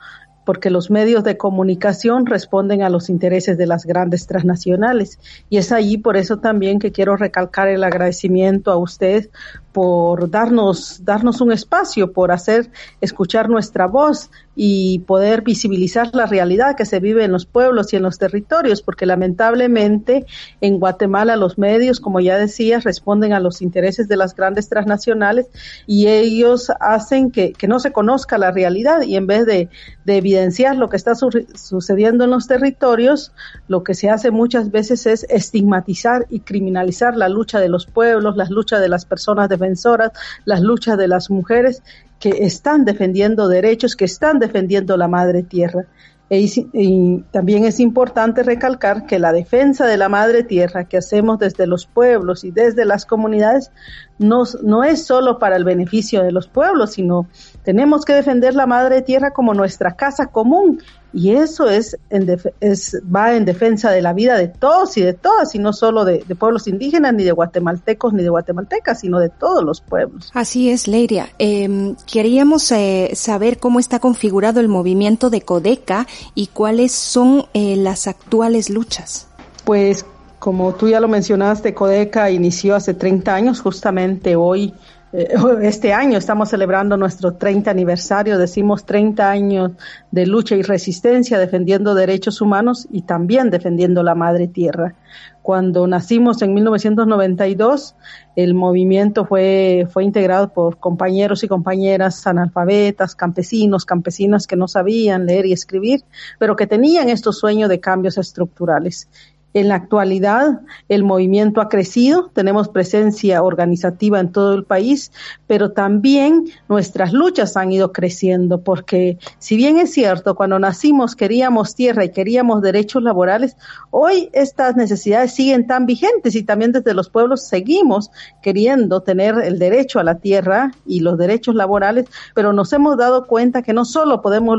porque 0.44 0.70
los 0.70 0.90
medios 0.90 1.24
de 1.24 1.36
comunicación 1.36 2.26
responden 2.26 2.82
a 2.82 2.90
los 2.90 3.08
intereses 3.08 3.56
de 3.58 3.66
las 3.66 3.86
grandes 3.86 4.26
transnacionales. 4.26 5.18
Y 5.48 5.58
es 5.58 5.72
allí 5.72 5.98
por 5.98 6.16
eso 6.16 6.38
también 6.38 6.78
que 6.78 6.92
quiero 6.92 7.16
recalcar 7.16 7.68
el 7.68 7.84
agradecimiento 7.84 8.70
a 8.70 8.76
usted 8.76 9.30
por 9.72 10.30
darnos, 10.30 11.04
darnos 11.04 11.40
un 11.40 11.50
espacio, 11.50 12.12
por 12.12 12.30
hacer 12.30 12.70
escuchar 13.00 13.48
nuestra 13.48 13.86
voz 13.86 14.30
y 14.56 15.00
poder 15.00 15.42
visibilizar 15.42 16.10
la 16.12 16.26
realidad 16.26 16.76
que 16.76 16.86
se 16.86 17.00
vive 17.00 17.24
en 17.24 17.32
los 17.32 17.46
pueblos 17.46 17.92
y 17.92 17.96
en 17.96 18.02
los 18.02 18.18
territorios, 18.18 18.82
porque 18.82 19.06
lamentablemente 19.06 20.26
en 20.60 20.78
Guatemala 20.78 21.36
los 21.36 21.58
medios, 21.58 22.00
como 22.00 22.20
ya 22.20 22.36
decía, 22.36 22.80
responden 22.80 23.32
a 23.32 23.40
los 23.40 23.62
intereses 23.62 24.08
de 24.08 24.16
las 24.16 24.34
grandes 24.34 24.68
transnacionales 24.68 25.46
y 25.86 26.06
ellos 26.08 26.70
hacen 26.80 27.30
que, 27.30 27.52
que 27.52 27.68
no 27.68 27.80
se 27.80 27.92
conozca 27.92 28.38
la 28.38 28.50
realidad 28.50 29.02
y 29.02 29.16
en 29.16 29.26
vez 29.26 29.46
de, 29.46 29.68
de 30.04 30.16
evidenciar 30.16 30.76
lo 30.76 30.88
que 30.88 30.96
está 30.96 31.14
sucediendo 31.14 32.24
en 32.24 32.30
los 32.30 32.46
territorios, 32.46 33.32
lo 33.68 33.82
que 33.82 33.94
se 33.94 34.10
hace 34.10 34.30
muchas 34.30 34.70
veces 34.70 35.06
es 35.06 35.24
estigmatizar 35.28 36.26
y 36.30 36.40
criminalizar 36.40 37.16
la 37.16 37.28
lucha 37.28 37.60
de 37.60 37.68
los 37.68 37.86
pueblos, 37.86 38.36
las 38.36 38.50
luchas 38.50 38.80
de 38.80 38.88
las 38.88 39.04
personas 39.04 39.48
de 39.48 39.54
defensoras, 39.54 40.12
las 40.44 40.60
luchas 40.60 40.98
de 40.98 41.08
las 41.08 41.30
mujeres 41.30 41.82
que 42.18 42.30
están 42.44 42.84
defendiendo 42.84 43.48
derechos, 43.48 43.96
que 43.96 44.04
están 44.04 44.38
defendiendo 44.38 44.96
la 44.96 45.08
madre 45.08 45.42
tierra. 45.42 45.86
E 46.30 46.40
y 46.72 47.22
también 47.30 47.66
es 47.66 47.80
importante 47.80 48.42
recalcar 48.42 49.04
que 49.04 49.18
la 49.18 49.32
defensa 49.32 49.86
de 49.86 49.98
la 49.98 50.08
madre 50.08 50.42
tierra 50.42 50.84
que 50.84 50.96
hacemos 50.96 51.38
desde 51.38 51.66
los 51.66 51.86
pueblos 51.86 52.44
y 52.44 52.50
desde 52.50 52.86
las 52.86 53.04
comunidades 53.04 53.70
no, 54.18 54.44
no 54.62 54.84
es 54.84 55.04
solo 55.04 55.38
para 55.38 55.56
el 55.56 55.64
beneficio 55.64 56.22
de 56.22 56.32
los 56.32 56.48
pueblos, 56.48 56.92
sino 56.92 57.28
tenemos 57.62 58.06
que 58.06 58.14
defender 58.14 58.54
la 58.54 58.66
madre 58.66 59.02
tierra 59.02 59.32
como 59.32 59.52
nuestra 59.52 59.96
casa 59.96 60.26
común 60.26 60.80
y 61.14 61.30
eso 61.30 61.68
es, 61.68 61.96
en 62.10 62.40
es 62.60 63.00
va 63.14 63.36
en 63.36 63.44
defensa 63.44 63.92
de 63.92 64.02
la 64.02 64.12
vida 64.12 64.36
de 64.36 64.48
todos 64.48 64.96
y 64.96 65.02
de 65.02 65.12
todas, 65.12 65.54
y 65.54 65.60
no 65.60 65.72
solo 65.72 66.04
de, 66.04 66.24
pueblos 66.36 66.66
indígenas, 66.66 67.14
ni 67.14 67.22
de 67.22 67.30
guatemaltecos, 67.30 68.12
ni 68.12 68.24
de 68.24 68.30
guatemaltecas, 68.30 69.00
sino 69.00 69.20
de 69.20 69.28
todos 69.28 69.62
los 69.62 69.80
pueblos. 69.80 70.32
Así 70.34 70.70
es, 70.70 70.88
Leiria. 70.88 71.28
Eh, 71.38 71.94
queríamos 72.10 72.70
eh, 72.72 73.12
saber 73.14 73.58
cómo 73.58 73.78
está 73.78 74.00
configurado 74.00 74.58
el 74.58 74.68
movimiento 74.68 75.30
de 75.30 75.42
Codeca 75.42 76.08
y 76.34 76.48
cuáles 76.48 76.90
son 76.90 77.46
eh, 77.54 77.76
las 77.76 78.08
actuales 78.08 78.68
luchas. 78.68 79.28
Pues 79.64 80.04
como 80.40 80.74
tú 80.74 80.88
ya 80.88 80.98
lo 80.98 81.06
mencionaste, 81.06 81.74
Codeca 81.74 82.30
inició 82.30 82.74
hace 82.74 82.92
30 82.92 83.34
años, 83.34 83.60
justamente 83.60 84.34
hoy 84.34 84.74
este 85.62 85.92
año 85.92 86.18
estamos 86.18 86.48
celebrando 86.48 86.96
nuestro 86.96 87.34
30 87.34 87.70
aniversario, 87.70 88.36
decimos 88.36 88.84
30 88.84 89.30
años 89.30 89.70
de 90.10 90.26
lucha 90.26 90.56
y 90.56 90.62
resistencia 90.62 91.38
defendiendo 91.38 91.94
derechos 91.94 92.40
humanos 92.40 92.88
y 92.90 93.02
también 93.02 93.50
defendiendo 93.50 94.02
la 94.02 94.16
madre 94.16 94.48
tierra. 94.48 94.96
Cuando 95.40 95.86
nacimos 95.86 96.42
en 96.42 96.54
1992, 96.54 97.94
el 98.34 98.54
movimiento 98.54 99.24
fue, 99.24 99.86
fue 99.88 100.02
integrado 100.02 100.52
por 100.52 100.78
compañeros 100.78 101.44
y 101.44 101.48
compañeras 101.48 102.26
analfabetas, 102.26 103.14
campesinos, 103.14 103.84
campesinas 103.84 104.48
que 104.48 104.56
no 104.56 104.66
sabían 104.66 105.26
leer 105.26 105.46
y 105.46 105.52
escribir, 105.52 106.02
pero 106.40 106.56
que 106.56 106.66
tenían 106.66 107.08
estos 107.08 107.38
sueños 107.38 107.68
de 107.68 107.78
cambios 107.78 108.18
estructurales. 108.18 109.08
En 109.54 109.68
la 109.68 109.76
actualidad, 109.76 110.62
el 110.88 111.04
movimiento 111.04 111.60
ha 111.60 111.68
crecido, 111.68 112.28
tenemos 112.34 112.68
presencia 112.68 113.40
organizativa 113.42 114.18
en 114.18 114.32
todo 114.32 114.52
el 114.52 114.64
país, 114.64 115.12
pero 115.46 115.70
también 115.70 116.46
nuestras 116.68 117.12
luchas 117.12 117.56
han 117.56 117.70
ido 117.70 117.92
creciendo, 117.92 118.62
porque 118.62 119.18
si 119.38 119.56
bien 119.56 119.78
es 119.78 119.92
cierto, 119.92 120.34
cuando 120.34 120.58
nacimos 120.58 121.14
queríamos 121.14 121.76
tierra 121.76 122.04
y 122.04 122.10
queríamos 122.10 122.62
derechos 122.62 123.04
laborales, 123.04 123.56
hoy 123.92 124.28
estas 124.32 124.74
necesidades 124.74 125.32
siguen 125.32 125.68
tan 125.68 125.86
vigentes 125.86 126.34
y 126.34 126.42
también 126.42 126.72
desde 126.72 126.92
los 126.92 127.08
pueblos 127.08 127.46
seguimos 127.46 128.10
queriendo 128.42 129.02
tener 129.02 129.36
el 129.38 129.60
derecho 129.60 130.00
a 130.00 130.04
la 130.04 130.16
tierra 130.16 130.72
y 130.84 130.98
los 130.98 131.16
derechos 131.16 131.54
laborales, 131.54 132.06
pero 132.34 132.52
nos 132.52 132.72
hemos 132.72 132.96
dado 132.96 133.28
cuenta 133.28 133.62
que 133.62 133.72
no 133.72 133.84
solo 133.84 134.20
podemos 134.20 134.58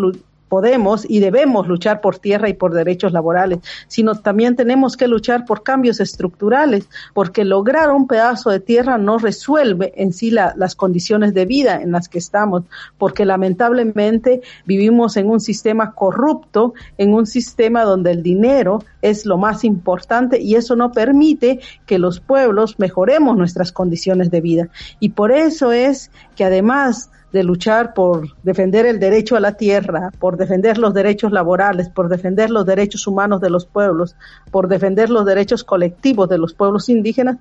podemos 0.49 1.05
y 1.09 1.19
debemos 1.19 1.67
luchar 1.67 2.01
por 2.01 2.19
tierra 2.19 2.49
y 2.49 2.53
por 2.53 2.73
derechos 2.73 3.11
laborales, 3.11 3.59
sino 3.87 4.15
también 4.15 4.55
tenemos 4.55 4.97
que 4.97 5.07
luchar 5.07 5.45
por 5.45 5.63
cambios 5.63 5.99
estructurales, 5.99 6.87
porque 7.13 7.43
lograr 7.43 7.91
un 7.91 8.07
pedazo 8.07 8.49
de 8.49 8.59
tierra 8.59 8.97
no 8.97 9.17
resuelve 9.17 9.93
en 9.95 10.13
sí 10.13 10.31
las 10.31 10.75
condiciones 10.75 11.33
de 11.33 11.45
vida 11.45 11.81
en 11.81 11.91
las 11.91 12.09
que 12.09 12.19
estamos, 12.19 12.63
porque 12.97 13.25
lamentablemente 13.25 14.41
vivimos 14.65 15.17
en 15.17 15.29
un 15.29 15.39
sistema 15.39 15.93
corrupto, 15.93 16.73
en 16.97 17.13
un 17.13 17.25
sistema 17.25 17.83
donde 17.83 18.11
el 18.11 18.23
dinero 18.23 18.83
es 19.01 19.25
lo 19.25 19.37
más 19.37 19.63
importante 19.63 20.41
y 20.41 20.55
eso 20.55 20.75
no 20.75 20.91
permite 20.91 21.59
que 21.85 21.99
los 21.99 22.19
pueblos 22.19 22.79
mejoremos 22.79 23.37
nuestras 23.37 23.71
condiciones 23.71 24.31
de 24.31 24.41
vida. 24.41 24.69
Y 24.99 25.09
por 25.09 25.31
eso 25.31 25.71
es 25.71 26.11
que 26.35 26.45
además 26.45 27.09
de 27.35 27.43
luchar 27.43 27.93
por 27.93 28.41
defender 28.43 28.85
el 28.85 28.97
derecho 28.97 29.35
a 29.35 29.41
la 29.41 29.57
tierra, 29.57 30.09
por 30.19 30.37
defender 30.37 30.77
los 30.77 30.93
derechos 30.93 31.33
laborales, 31.33 31.89
por 31.89 32.07
defender 32.07 32.49
los 32.49 32.65
derechos 32.65 33.07
humanos 33.07 33.41
de 33.41 33.49
los 33.49 33.65
pueblos, 33.65 34.15
por 34.51 34.69
defender 34.69 35.09
los 35.09 35.25
derechos 35.25 35.65
colectivos 35.65 36.29
de 36.29 36.37
los 36.37 36.53
pueblos 36.53 36.87
indígenas, 36.87 37.35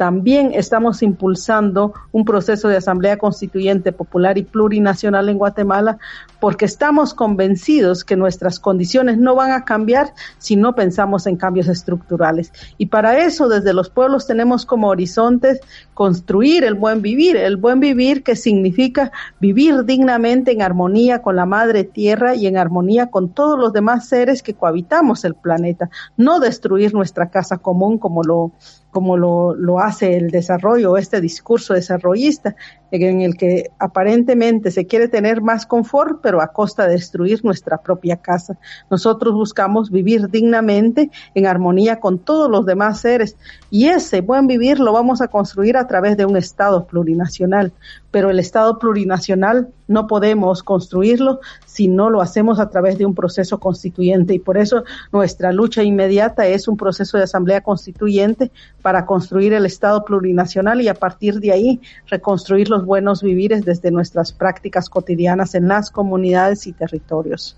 también 0.00 0.52
estamos 0.54 1.02
impulsando 1.02 1.92
un 2.10 2.24
proceso 2.24 2.68
de 2.68 2.78
asamblea 2.78 3.18
constituyente 3.18 3.92
popular 3.92 4.38
y 4.38 4.44
plurinacional 4.44 5.28
en 5.28 5.36
Guatemala 5.36 5.98
porque 6.40 6.64
estamos 6.64 7.12
convencidos 7.12 8.02
que 8.02 8.16
nuestras 8.16 8.58
condiciones 8.60 9.18
no 9.18 9.34
van 9.34 9.52
a 9.52 9.66
cambiar 9.66 10.14
si 10.38 10.56
no 10.56 10.74
pensamos 10.74 11.26
en 11.26 11.36
cambios 11.36 11.68
estructurales. 11.68 12.50
Y 12.78 12.86
para 12.86 13.18
eso 13.18 13.50
desde 13.50 13.74
los 13.74 13.90
pueblos 13.90 14.26
tenemos 14.26 14.64
como 14.64 14.88
horizontes 14.88 15.60
construir 15.92 16.64
el 16.64 16.76
buen 16.76 17.02
vivir, 17.02 17.36
el 17.36 17.58
buen 17.58 17.78
vivir 17.78 18.22
que 18.22 18.36
significa 18.36 19.12
vivir 19.38 19.84
dignamente 19.84 20.50
en 20.50 20.62
armonía 20.62 21.20
con 21.20 21.36
la 21.36 21.44
madre 21.44 21.84
tierra 21.84 22.34
y 22.34 22.46
en 22.46 22.56
armonía 22.56 23.10
con 23.10 23.34
todos 23.34 23.58
los 23.58 23.74
demás 23.74 24.08
seres 24.08 24.42
que 24.42 24.54
cohabitamos 24.54 25.26
el 25.26 25.34
planeta, 25.34 25.90
no 26.16 26.40
destruir 26.40 26.94
nuestra 26.94 27.28
casa 27.28 27.58
común 27.58 27.98
como 27.98 28.22
lo 28.22 28.52
como 28.90 29.16
lo, 29.16 29.54
lo 29.54 29.78
hace 29.78 30.16
el 30.16 30.30
desarrollo, 30.30 30.96
este 30.96 31.20
discurso 31.20 31.74
desarrollista, 31.74 32.56
en 32.90 33.22
el 33.22 33.36
que 33.36 33.70
aparentemente 33.78 34.70
se 34.70 34.86
quiere 34.86 35.08
tener 35.08 35.42
más 35.42 35.66
confort, 35.66 36.20
pero 36.22 36.40
a 36.40 36.48
costa 36.48 36.86
de 36.86 36.92
destruir 36.92 37.44
nuestra 37.44 37.78
propia 37.78 38.16
casa. 38.16 38.58
Nosotros 38.90 39.34
buscamos 39.34 39.90
vivir 39.90 40.28
dignamente, 40.28 41.10
en 41.34 41.46
armonía 41.46 42.00
con 42.00 42.18
todos 42.18 42.50
los 42.50 42.66
demás 42.66 43.00
seres, 43.00 43.36
y 43.70 43.86
ese 43.86 44.20
buen 44.20 44.46
vivir 44.46 44.80
lo 44.80 44.92
vamos 44.92 45.20
a 45.20 45.28
construir 45.28 45.76
a 45.76 45.86
través 45.86 46.16
de 46.16 46.24
un 46.24 46.36
Estado 46.36 46.86
plurinacional. 46.86 47.72
Pero 48.10 48.30
el 48.30 48.40
Estado 48.40 48.78
plurinacional 48.78 49.68
no 49.86 50.08
podemos 50.08 50.62
construirlo 50.64 51.40
si 51.64 51.86
no 51.86 52.10
lo 52.10 52.20
hacemos 52.20 52.58
a 52.58 52.68
través 52.68 52.98
de 52.98 53.06
un 53.06 53.14
proceso 53.14 53.58
constituyente, 53.58 54.34
y 54.34 54.38
por 54.38 54.58
eso 54.58 54.84
nuestra 55.12 55.52
lucha 55.52 55.82
inmediata 55.82 56.46
es 56.46 56.68
un 56.68 56.76
proceso 56.76 57.18
de 57.18 57.24
asamblea 57.24 57.60
constituyente 57.60 58.50
para 58.82 59.06
construir 59.06 59.52
el 59.52 59.66
Estado 59.66 60.04
plurinacional 60.04 60.80
y 60.80 60.88
a 60.88 60.94
partir 60.94 61.40
de 61.40 61.52
ahí 61.52 61.80
reconstruir 62.06 62.68
los 62.68 62.79
buenos 62.84 63.22
vivires 63.22 63.64
desde 63.64 63.90
nuestras 63.90 64.32
prácticas 64.32 64.88
cotidianas 64.88 65.54
en 65.54 65.68
las 65.68 65.90
comunidades 65.90 66.66
y 66.66 66.72
territorios. 66.72 67.56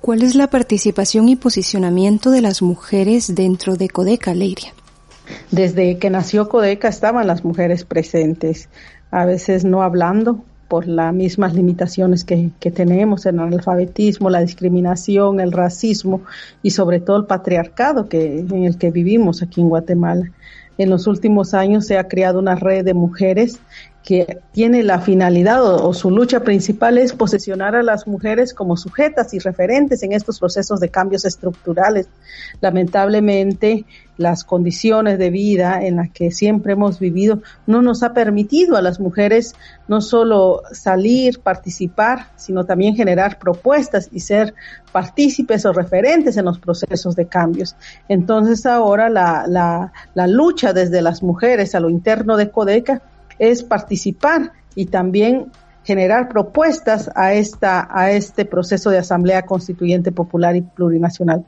¿Cuál 0.00 0.22
es 0.22 0.34
la 0.34 0.48
participación 0.48 1.28
y 1.28 1.36
posicionamiento 1.36 2.30
de 2.30 2.40
las 2.40 2.60
mujeres 2.60 3.34
dentro 3.34 3.76
de 3.76 3.88
Codeca, 3.88 4.34
Leiria? 4.34 4.72
Desde 5.50 5.98
que 5.98 6.10
nació 6.10 6.48
Codeca 6.48 6.88
estaban 6.88 7.26
las 7.26 7.44
mujeres 7.44 7.84
presentes, 7.84 8.68
a 9.10 9.24
veces 9.24 9.64
no 9.64 9.82
hablando, 9.82 10.42
por 10.72 10.88
las 10.88 11.12
mismas 11.12 11.52
limitaciones 11.52 12.24
que, 12.24 12.48
que 12.58 12.70
tenemos 12.70 13.26
en 13.26 13.40
el 13.40 13.52
alfabetismo, 13.52 14.30
la 14.30 14.40
discriminación, 14.40 15.38
el 15.38 15.52
racismo 15.52 16.22
y 16.62 16.70
sobre 16.70 16.98
todo 16.98 17.18
el 17.18 17.26
patriarcado 17.26 18.08
que, 18.08 18.38
en 18.38 18.64
el 18.64 18.78
que 18.78 18.90
vivimos 18.90 19.42
aquí 19.42 19.60
en 19.60 19.68
Guatemala. 19.68 20.32
En 20.78 20.88
los 20.88 21.06
últimos 21.06 21.52
años 21.52 21.86
se 21.86 21.98
ha 21.98 22.08
creado 22.08 22.38
una 22.38 22.54
red 22.54 22.86
de 22.86 22.94
mujeres 22.94 23.60
que 24.02 24.40
tiene 24.52 24.82
la 24.82 25.00
finalidad 25.00 25.64
o, 25.64 25.94
su 25.94 26.10
lucha 26.10 26.40
principal 26.40 26.98
es 26.98 27.12
posesionar 27.12 27.76
a 27.76 27.82
las 27.82 28.06
mujeres 28.06 28.52
como 28.52 28.76
sujetas 28.76 29.32
y 29.32 29.38
referentes 29.38 30.02
en 30.02 30.12
estos 30.12 30.40
procesos 30.40 30.80
de 30.80 30.88
cambios 30.88 31.24
estructurales. 31.24 32.08
Lamentablemente, 32.60 33.84
las 34.16 34.44
condiciones 34.44 35.18
de 35.18 35.30
vida 35.30 35.84
en 35.84 35.96
las 35.96 36.10
que 36.10 36.30
siempre 36.32 36.72
hemos 36.72 36.98
vivido 36.98 37.42
no 37.66 37.80
nos 37.80 38.02
ha 38.02 38.12
permitido 38.12 38.76
a 38.76 38.82
las 38.82 38.98
mujeres 38.98 39.54
no 39.88 40.00
solo 40.00 40.62
salir, 40.72 41.40
participar, 41.40 42.28
sino 42.36 42.64
también 42.64 42.96
generar 42.96 43.38
propuestas 43.38 44.08
y 44.12 44.20
ser 44.20 44.54
partícipes 44.90 45.64
o 45.64 45.72
referentes 45.72 46.36
en 46.36 46.44
los 46.44 46.58
procesos 46.58 47.14
de 47.14 47.26
cambios. 47.26 47.76
Entonces 48.08 48.66
ahora 48.66 49.08
la, 49.08 49.46
la, 49.48 49.92
la 50.14 50.26
lucha 50.26 50.72
desde 50.72 51.02
las 51.02 51.22
mujeres 51.22 51.74
a 51.74 51.80
lo 51.80 51.88
interno 51.88 52.36
de 52.36 52.50
Codeca 52.50 53.00
es 53.42 53.62
participar 53.64 54.52
y 54.76 54.86
también 54.86 55.50
generar 55.82 56.28
propuestas 56.28 57.10
a 57.16 57.34
esta 57.34 57.88
a 57.90 58.12
este 58.12 58.44
proceso 58.44 58.90
de 58.90 58.98
asamblea 58.98 59.46
constituyente 59.46 60.12
popular 60.12 60.54
y 60.54 60.62
plurinacional. 60.62 61.44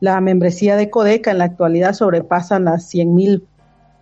La 0.00 0.20
membresía 0.20 0.74
de 0.74 0.90
Codeca 0.90 1.30
en 1.30 1.38
la 1.38 1.44
actualidad 1.44 1.92
sobrepasa 1.92 2.58
las 2.58 2.92
100.000 2.92 3.44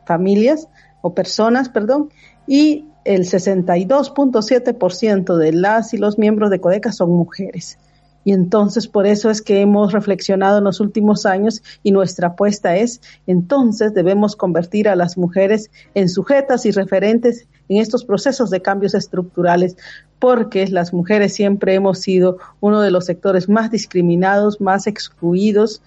familias 0.07 0.71
o 1.03 1.13
personas, 1.13 1.69
perdón, 1.69 2.09
y 2.47 2.87
el 3.05 3.27
62.7% 3.27 5.37
de 5.37 5.53
las 5.53 5.93
y 5.93 5.99
los 5.99 6.17
miembros 6.17 6.49
de 6.49 6.61
Codeca 6.61 6.93
son 6.93 7.11
mujeres. 7.11 7.79
Y 8.25 8.33
entonces 8.33 8.89
por 8.89 9.07
eso 9.07 9.31
es 9.31 9.43
que 9.43 9.61
hemos 9.61 9.93
reflexionado 9.93 10.59
en 10.59 10.65
los 10.65 10.81
últimos 10.81 11.27
años 11.27 11.63
y 11.83 11.93
nuestra 11.93 12.29
apuesta 12.29 12.77
es, 12.77 13.01
entonces 13.27 13.95
debemos 13.95 14.35
convertir 14.35 14.89
a 14.89 14.97
las 14.97 15.17
mujeres 15.19 15.71
en 15.95 16.09
sujetas 16.09 16.67
y 16.67 16.71
referentes 16.71 17.47
en 17.69 17.79
estos 17.79 18.05
procesos 18.05 18.51
de 18.51 18.63
cambios 18.63 18.95
estructurales, 18.95 19.77
porque 20.19 20.67
las 20.69 20.93
mujeres 20.93 21.35
siempre 21.35 21.75
hemos 21.75 21.99
sido 21.99 22.39
uno 22.61 22.81
de 22.81 22.91
los 22.91 23.05
sectores 23.05 23.49
más 23.49 23.71
discriminados, 23.71 24.61
más 24.61 24.87
excluidos 24.87 25.83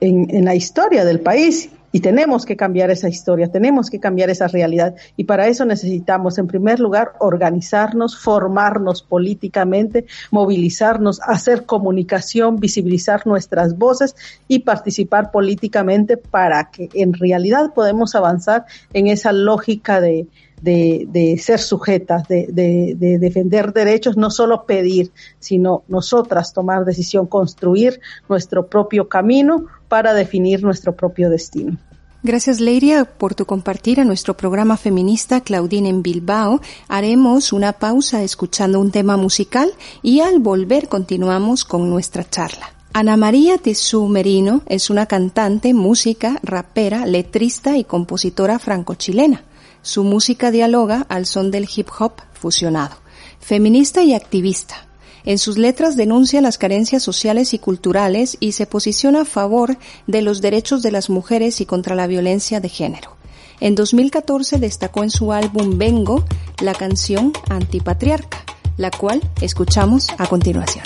en, 0.00 0.34
en 0.34 0.44
la 0.44 0.54
historia 0.54 1.04
del 1.04 1.20
país 1.20 1.70
y 1.92 2.00
tenemos 2.00 2.46
que 2.46 2.56
cambiar 2.56 2.90
esa 2.90 3.08
historia, 3.08 3.48
tenemos 3.48 3.90
que 3.90 4.00
cambiar 4.00 4.30
esa 4.30 4.48
realidad. 4.48 4.94
Y 5.16 5.24
para 5.24 5.46
eso 5.46 5.64
necesitamos, 5.66 6.38
en 6.38 6.46
primer 6.46 6.80
lugar, 6.80 7.12
organizarnos, 7.20 8.18
formarnos 8.18 9.02
políticamente, 9.02 10.06
movilizarnos, 10.30 11.20
hacer 11.20 11.66
comunicación, 11.66 12.56
visibilizar 12.56 13.26
nuestras 13.26 13.76
voces 13.76 14.16
y 14.48 14.60
participar 14.60 15.30
políticamente 15.30 16.16
para 16.16 16.70
que 16.70 16.88
en 16.94 17.12
realidad 17.12 17.72
podamos 17.74 18.14
avanzar 18.14 18.64
en 18.94 19.06
esa 19.06 19.32
lógica 19.32 20.00
de, 20.00 20.26
de, 20.62 21.38
ser 21.38 21.58
sujetas, 21.58 22.28
de, 22.28 22.46
de, 22.50 23.18
defender 23.18 23.72
derechos, 23.72 24.16
no 24.16 24.30
solo 24.30 24.64
pedir, 24.64 25.10
sino 25.38 25.82
nosotras 25.88 26.52
tomar 26.52 26.84
decisión, 26.84 27.26
construir 27.26 28.00
nuestro 28.28 28.66
propio 28.66 29.08
camino 29.08 29.66
para 29.92 30.14
definir 30.14 30.62
nuestro 30.62 30.96
propio 30.96 31.28
destino. 31.28 31.76
Gracias, 32.22 32.60
Leiria, 32.60 33.04
por 33.04 33.34
tu 33.34 33.44
compartir 33.44 34.00
a 34.00 34.04
nuestro 34.04 34.34
programa 34.34 34.78
feminista 34.78 35.42
Claudine 35.42 35.90
en 35.90 36.02
Bilbao. 36.02 36.62
Haremos 36.88 37.52
una 37.52 37.74
pausa 37.74 38.22
escuchando 38.22 38.80
un 38.80 38.90
tema 38.90 39.18
musical 39.18 39.70
y 40.02 40.20
al 40.20 40.38
volver 40.38 40.88
continuamos 40.88 41.66
con 41.66 41.90
nuestra 41.90 42.24
charla. 42.24 42.72
Ana 42.94 43.18
María 43.18 43.58
Tessú 43.58 44.08
Merino 44.08 44.62
es 44.64 44.88
una 44.88 45.04
cantante, 45.04 45.74
música, 45.74 46.40
rapera, 46.42 47.04
letrista 47.04 47.76
y 47.76 47.84
compositora 47.84 48.58
franco-chilena. 48.58 49.44
Su 49.82 50.04
música 50.04 50.50
dialoga 50.50 51.04
al 51.10 51.26
son 51.26 51.50
del 51.50 51.68
hip 51.76 51.88
hop 51.98 52.12
fusionado. 52.32 52.96
Feminista 53.40 54.02
y 54.02 54.14
activista. 54.14 54.86
En 55.24 55.38
sus 55.38 55.56
letras 55.56 55.96
denuncia 55.96 56.40
las 56.40 56.58
carencias 56.58 57.02
sociales 57.02 57.54
y 57.54 57.58
culturales 57.58 58.36
y 58.40 58.52
se 58.52 58.66
posiciona 58.66 59.22
a 59.22 59.24
favor 59.24 59.78
de 60.06 60.22
los 60.22 60.40
derechos 60.40 60.82
de 60.82 60.90
las 60.90 61.10
mujeres 61.10 61.60
y 61.60 61.66
contra 61.66 61.94
la 61.94 62.06
violencia 62.06 62.60
de 62.60 62.68
género. 62.68 63.16
En 63.60 63.76
2014 63.76 64.58
destacó 64.58 65.04
en 65.04 65.10
su 65.10 65.32
álbum 65.32 65.78
Vengo 65.78 66.24
la 66.60 66.74
canción 66.74 67.32
Antipatriarca, 67.48 68.44
la 68.76 68.90
cual 68.90 69.22
escuchamos 69.40 70.08
a 70.18 70.26
continuación. 70.26 70.84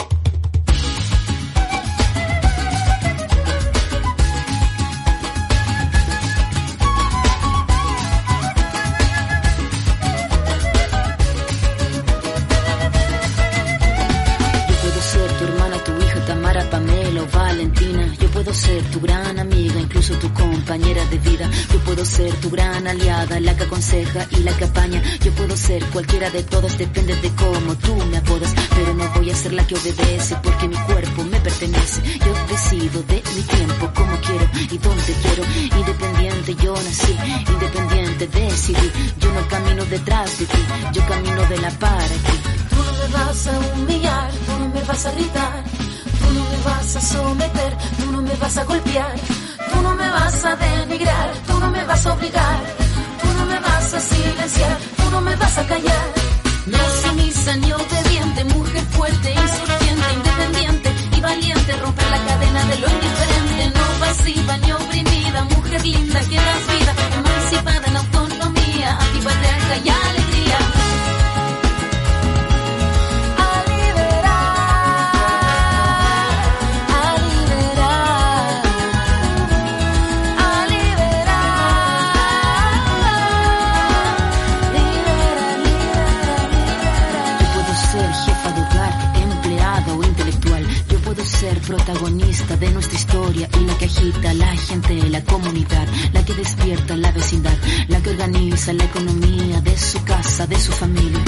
Ser 22.16 22.34
tu 22.40 22.48
gran 22.50 22.86
aliada, 22.86 23.38
la 23.40 23.54
que 23.54 23.64
aconseja 23.64 24.26
y 24.30 24.36
la 24.36 24.56
que 24.56 24.64
apaña. 24.64 25.02
Yo 25.22 25.32
puedo 25.32 25.54
ser 25.54 25.84
cualquiera 25.86 26.30
de 26.30 26.42
todas, 26.44 26.78
depende 26.78 27.14
de 27.16 27.30
cómo 27.34 27.74
tú 27.76 27.94
me 28.10 28.16
apodas. 28.16 28.54
Pero 28.74 28.94
no 28.94 29.04
voy 29.14 29.30
a 29.30 29.36
ser 29.36 29.52
la 29.52 29.66
que 29.66 29.74
obedece 29.74 30.36
porque 30.42 30.66
mi 30.68 30.76
cuerpo 30.76 31.24
me 31.24 31.38
pertenece. 31.40 32.00
Yo 32.24 32.32
decido 32.48 33.02
de 33.02 33.22
mi 33.34 33.42
tiempo, 33.42 33.90
como 33.94 34.14
quiero 34.26 34.46
y 34.74 34.78
dónde 34.78 35.12
quiero. 35.22 35.42
Independiente 35.80 36.54
yo 36.64 36.74
nací, 36.74 37.14
independiente 37.52 38.26
decidí. 38.28 38.90
Yo 39.20 39.32
no 39.32 39.48
camino 39.48 39.84
detrás 39.84 40.38
de 40.38 40.46
ti, 40.46 40.62
yo 40.94 41.06
camino 41.06 41.42
de 41.46 41.58
la 41.58 41.70
para 41.70 42.14
aquí. 42.18 42.36
Tú 42.70 42.76
no 42.76 42.92
me 42.92 43.08
vas 43.12 43.46
a 43.46 43.58
humillar, 43.74 44.30
tú 44.46 44.52
no 44.58 44.68
me 44.74 44.82
vas 44.82 45.06
a 45.06 45.10
gritar 45.12 45.64
Tú 46.26 46.32
no 46.32 46.44
me 46.50 46.56
vas 46.64 46.96
a 46.96 47.00
someter, 47.00 47.76
tú 47.98 48.12
no 48.12 48.22
me 48.22 48.34
vas 48.36 48.56
a 48.56 48.64
golpear, 48.64 49.14
tú 49.72 49.82
no 49.82 49.94
me 49.94 50.08
vas 50.10 50.44
a 50.44 50.56
denigrar, 50.56 51.32
tú 51.46 51.58
no 51.58 51.70
me 51.70 51.84
vas 51.84 52.06
a 52.06 52.12
obligar, 52.14 52.58
tú 53.20 53.28
no 53.38 53.46
me 53.46 53.58
vas 53.60 53.94
a 53.94 54.00
silenciar, 54.00 54.78
tú 54.96 55.10
no 55.10 55.20
me 55.20 55.36
vas 55.36 55.58
a 55.58 55.66
callar. 55.66 56.06
No 56.66 56.78
sumisa 57.02 57.56
ni 57.56 57.72
obediente, 57.72 58.44
mujer 58.44 58.84
fuerte, 58.96 59.30
insurgente, 59.32 60.06
independiente 60.14 60.90
y 61.16 61.20
valiente, 61.20 61.76
romper 61.76 62.10
la 62.10 62.24
cadena 62.24 62.64
de 62.64 62.78
lo 62.78 62.88
indiferente, 62.88 63.78
no 63.78 63.86
pasiva 64.00 64.56
ni 64.58 64.72
oprimida, 64.72 65.44
mujer 65.44 65.82
linda 65.86 66.20
que 66.20 66.36
das 66.36 66.62
vida, 66.72 66.92
emancipada 67.18 67.86
en 67.86 67.96
autonomía, 67.96 68.98
antipatriarca 68.98 69.76
y 69.84 69.88
la 94.12 94.56
gente, 94.56 94.94
la 95.10 95.22
comunidad, 95.24 95.88
la 96.12 96.24
que 96.24 96.34
despierta 96.34 96.96
la 96.96 97.10
vecindad, 97.10 97.56
la 97.88 98.00
que 98.00 98.10
organiza 98.10 98.72
la 98.72 98.84
economía 98.84 99.60
de 99.60 99.76
su 99.76 100.02
casa, 100.04 100.46
de 100.46 100.58
su 100.60 100.70
familia. 100.70 101.25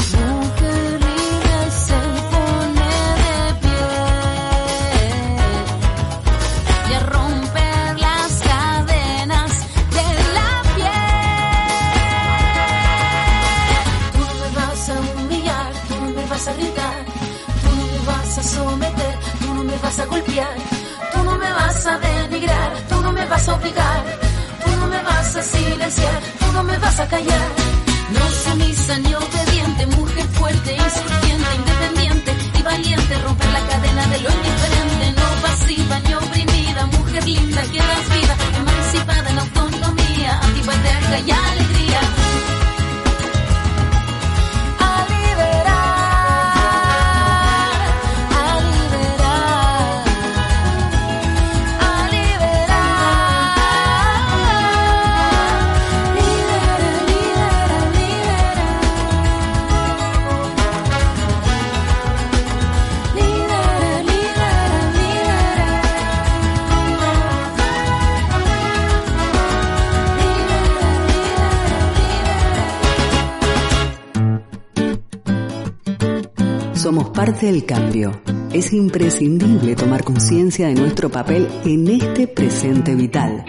Parte 77.19 77.47
del 77.47 77.65
cambio. 77.65 78.23
Es 78.53 78.73
imprescindible 78.73 79.75
tomar 79.75 80.05
conciencia 80.05 80.69
de 80.69 80.75
nuestro 80.75 81.11
papel 81.11 81.49
en 81.65 81.89
este 81.89 82.29
presente 82.29 82.95
vital. 82.95 83.45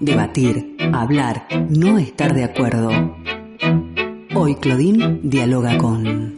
Debatir, 0.00 0.76
hablar, 0.92 1.46
no 1.70 1.98
estar 1.98 2.34
de 2.34 2.42
acuerdo. 2.42 2.90
Hoy 4.34 4.56
Claudine 4.56 5.20
dialoga 5.22 5.78
con... 5.78 6.36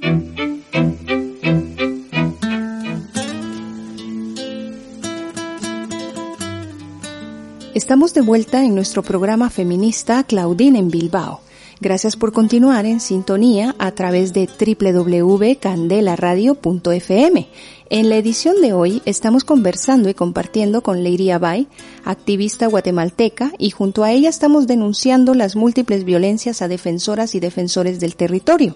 Estamos 7.73 8.13
de 8.13 8.21
vuelta 8.21 8.63
en 8.63 8.75
nuestro 8.75 9.03
programa 9.03 9.49
feminista 9.49 10.23
Claudine 10.25 10.81
en 10.81 10.91
Bilbao. 10.91 11.46
Gracias 11.79 12.17
por 12.17 12.33
continuar 12.33 12.87
en 12.87 13.01
sintonía 13.01 13.75
a 13.79 13.93
través 13.93 14.33
de 14.33 14.49
www.candelaradio.fm. 14.49 17.49
En 17.91 18.09
la 18.09 18.17
edición 18.17 18.63
de 18.63 18.73
hoy 18.73 19.03
estamos 19.05 19.45
conversando 19.45 20.09
y 20.09 20.15
compartiendo 20.15 20.83
con 20.83 21.05
Leiria 21.05 21.39
Bay, 21.39 21.69
activista 22.03 22.67
guatemalteca, 22.67 23.53
y 23.59 23.73
junto 23.73 24.05
a 24.05 24.13
ella 24.13 24.31
estamos 24.31 24.67
denunciando 24.67 25.35
las 25.35 25.55
múltiples 25.55 26.05
violencias 26.05 26.63
a 26.63 26.69
defensoras 26.69 27.35
y 27.35 27.41
defensores 27.41 28.01
del 28.01 28.17
territorio. 28.17 28.75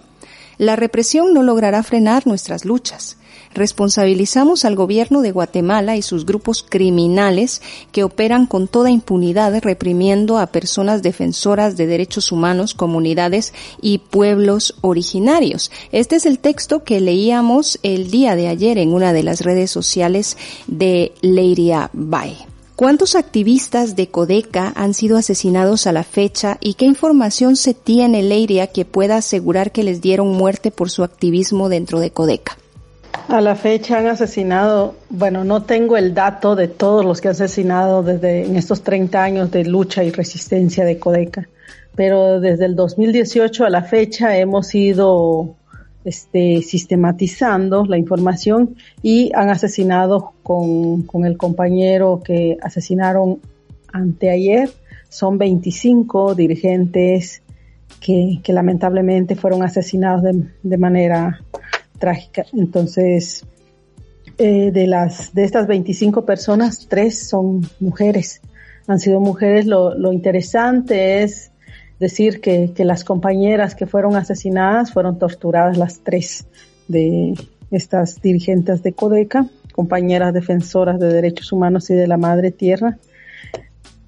La 0.59 0.77
represión 0.77 1.33
no 1.33 1.43
logrará 1.43 1.83
frenar 1.83 2.27
nuestras 2.27 2.67
luchas. 2.67 3.17
Responsabilizamos 3.55 4.65
al 4.65 4.77
gobierno 4.77 5.23
de 5.23 5.33
Guatemala 5.33 5.97
y 5.97 6.03
sus 6.03 6.25
grupos 6.25 6.65
criminales 6.69 7.61
que 7.91 8.05
operan 8.05 8.47
con 8.47 8.69
toda 8.69 8.91
impunidad 8.91 9.61
reprimiendo 9.63 10.39
a 10.39 10.47
personas 10.47 11.03
defensoras 11.03 11.77
de 11.77 11.87
derechos 11.87 12.31
humanos, 12.31 12.75
comunidades 12.75 13.53
y 13.83 13.99
pueblos 13.99 14.77
originarios. 14.83 15.73
Este 15.91 16.17
es 16.17 16.27
el 16.27 16.39
texto 16.39 16.85
que 16.85 17.01
leíamos 17.01 17.81
el 17.83 18.11
día 18.11 18.37
de 18.37 18.47
ayer 18.47 18.79
en 18.79 18.93
una 18.93 19.13
de 19.13 19.25
las 19.25 19.41
redes 19.41 19.71
sociales 19.71 20.37
de 20.69 21.13
Leiria 21.21 21.91
Bay. 21.93 22.39
¿Cuántos 22.77 23.15
activistas 23.15 23.95
de 23.95 24.09
Codeca 24.09 24.73
han 24.75 24.95
sido 24.95 25.19
asesinados 25.19 25.87
a 25.87 25.93
la 25.93 26.05
fecha 26.05 26.57
y 26.63 26.75
qué 26.75 26.87
información 26.87 27.57
se 27.57 27.75
tiene, 27.75 28.23
Leiria, 28.23 28.69
que 28.69 28.87
pueda 28.87 29.17
asegurar 29.17 29.71
que 29.71 29.83
les 29.83 30.01
dieron 30.01 30.29
muerte 30.29 30.71
por 30.71 30.89
su 30.89 31.05
activismo 31.05 31.69
dentro 31.69 32.01
de 32.01 32.11
Codeca? 32.11 32.57
A 33.31 33.41
la 33.41 33.55
fecha 33.55 33.97
han 33.97 34.09
asesinado, 34.09 34.97
bueno, 35.09 35.45
no 35.45 35.63
tengo 35.63 35.97
el 35.97 36.15
dato 36.15 36.57
de 36.57 36.67
todos 36.67 37.05
los 37.05 37.21
que 37.21 37.29
han 37.29 37.35
asesinado 37.35 38.03
desde 38.03 38.45
en 38.45 38.57
estos 38.57 38.83
30 38.83 39.23
años 39.23 39.53
de 39.53 39.65
lucha 39.65 40.03
y 40.03 40.11
resistencia 40.11 40.85
de 40.85 40.99
Codeca, 40.99 41.49
pero 41.95 42.41
desde 42.41 42.65
el 42.65 42.75
2018 42.75 43.65
a 43.65 43.71
la 43.71 43.83
fecha 43.83 44.37
hemos 44.37 44.75
ido 44.75 45.55
este, 46.05 46.61
sistematizando 46.63 47.85
la 47.85 47.99
información 47.99 48.75
y 49.01 49.31
han 49.33 49.49
asesinado 49.49 50.33
con, 50.43 51.03
con 51.03 51.25
el 51.25 51.37
compañero 51.37 52.23
que 52.25 52.57
asesinaron 52.61 53.39
anteayer. 53.93 54.71
Son 55.09 55.39
25 55.39 56.35
dirigentes 56.35 57.43
que, 58.01 58.41
que 58.43 58.53
lamentablemente 58.53 59.37
fueron 59.37 59.63
asesinados 59.63 60.25
de, 60.25 60.49
de 60.65 60.79
manera 60.79 61.41
trágica. 62.01 62.45
Entonces, 62.53 63.47
eh, 64.39 64.73
de 64.73 64.89
las 64.89 65.33
de 65.33 65.45
estas 65.45 65.69
25 65.69 66.27
personas, 66.27 66.89
tres 66.89 67.29
son 67.29 67.61
mujeres. 67.79 68.41
Han 68.89 68.99
sido 68.99 69.21
mujeres. 69.21 69.67
Lo, 69.67 69.95
lo 69.95 70.13
interesante 70.13 71.23
es 71.23 71.53
decir 72.01 72.41
que, 72.41 72.73
que 72.75 72.85
las 72.85 73.05
compañeras 73.05 73.77
que 73.77 73.87
fueron 73.87 74.17
asesinadas 74.17 74.93
fueron 74.93 75.19
torturadas 75.19 75.77
las 75.79 76.01
tres 76.01 76.47
de 76.89 77.35
estas 77.71 78.21
dirigentes 78.21 78.83
de 78.83 78.93
Codeca, 78.93 79.47
compañeras 79.73 80.35
defensoras 80.35 80.99
de 80.99 81.13
derechos 81.13 81.53
humanos 81.53 81.89
y 81.91 81.95
de 81.95 82.09
la 82.09 82.17
madre 82.17 82.51
tierra. 82.51 82.99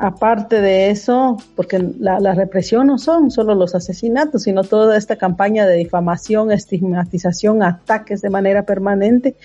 Aparte 0.04 0.60
de 0.60 0.90
eso, 0.90 1.36
porque 1.54 1.78
la, 2.00 2.34
represión 2.34 2.88
no 2.88 2.98
son 2.98 3.30
solo 3.30 3.54
los 3.54 3.76
asesinatos, 3.76 4.42
sino 4.42 4.64
toda 4.64 4.96
esta 4.96 5.14
campaña 5.14 5.64
de 5.64 5.76
difamación, 5.76 6.50
estigmatización, 6.50 7.62
ataques 7.62 8.20
de 8.20 8.28
manera 8.28 8.64
permanente, 8.64 9.36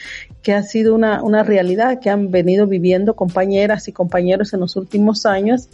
que 0.41 0.55
ha 0.55 0.63
sido 0.63 0.95
una, 0.95 1.21
una 1.21 1.43
realidad 1.43 1.99
que 1.99 2.09
han 2.09 2.31
venido 2.31 2.65
viviendo 2.65 3.15
compañeras 3.15 3.87
y 3.87 3.91
compañeros 3.91 4.51
en 4.55 4.61
los 4.61 4.75
últimos 4.75 5.27
años 5.27 5.69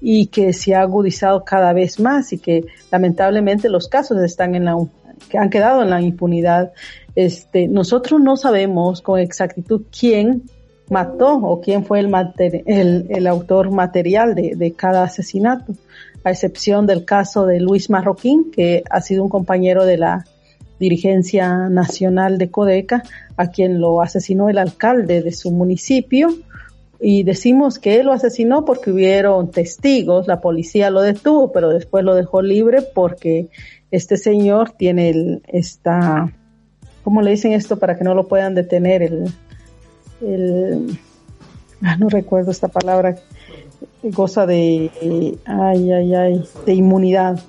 y 0.00 0.28
que 0.28 0.52
se 0.52 0.76
ha 0.76 0.82
agudizado 0.82 1.42
cada 1.42 1.72
vez 1.72 1.98
más 1.98 2.32
y 2.32 2.38
que 2.38 2.64
lamentablemente 2.92 3.68
los 3.68 3.88
casos 3.88 4.22
están 4.22 4.54
en 4.54 4.66
la 4.66 4.76
que 5.28 5.36
han 5.36 5.50
quedado 5.50 5.82
en 5.82 5.90
la 5.90 6.00
impunidad. 6.00 6.70
Este, 7.16 7.66
nosotros 7.66 8.20
no 8.20 8.36
sabemos 8.36 9.02
con 9.02 9.18
exactitud 9.18 9.82
quién 9.90 10.44
mató 10.90 11.36
o 11.36 11.60
quién 11.60 11.84
fue 11.84 12.00
el, 12.00 13.06
el, 13.08 13.26
autor 13.26 13.70
material 13.70 14.34
de, 14.34 14.54
de, 14.56 14.72
cada 14.72 15.04
asesinato, 15.04 15.74
a 16.24 16.30
excepción 16.30 16.86
del 16.86 17.04
caso 17.04 17.46
de 17.46 17.60
Luis 17.60 17.90
Marroquín, 17.90 18.50
que 18.50 18.82
ha 18.90 19.00
sido 19.00 19.22
un 19.22 19.28
compañero 19.28 19.84
de 19.84 19.98
la 19.98 20.24
dirigencia 20.78 21.68
nacional 21.68 22.38
de 22.38 22.50
Codeca, 22.50 23.02
a 23.36 23.48
quien 23.48 23.80
lo 23.80 24.00
asesinó 24.00 24.48
el 24.48 24.58
alcalde 24.58 25.22
de 25.22 25.32
su 25.32 25.50
municipio 25.50 26.34
y 27.00 27.22
decimos 27.22 27.78
que 27.78 28.00
él 28.00 28.06
lo 28.06 28.12
asesinó 28.12 28.64
porque 28.64 28.90
hubieron 28.90 29.50
testigos, 29.50 30.26
la 30.26 30.40
policía 30.40 30.90
lo 30.90 31.00
detuvo, 31.02 31.52
pero 31.52 31.68
después 31.70 32.04
lo 32.04 32.14
dejó 32.14 32.42
libre 32.42 32.82
porque 32.82 33.48
este 33.90 34.16
señor 34.16 34.72
tiene 34.72 35.40
esta, 35.46 36.32
¿cómo 37.04 37.22
le 37.22 37.30
dicen 37.30 37.52
esto 37.52 37.78
para 37.78 37.96
que 37.96 38.04
no 38.04 38.14
lo 38.14 38.26
puedan 38.26 38.54
detener? 38.54 39.02
El, 39.02 39.32
el 40.20 40.98
ah, 41.82 41.96
no 41.96 42.08
recuerdo 42.08 42.50
esta 42.50 42.68
palabra, 42.68 43.16
goza 44.02 44.46
de, 44.46 45.38
ay, 45.44 45.92
ay, 45.92 46.14
ay, 46.14 46.44
de 46.66 46.74
inmunidad. 46.74 47.40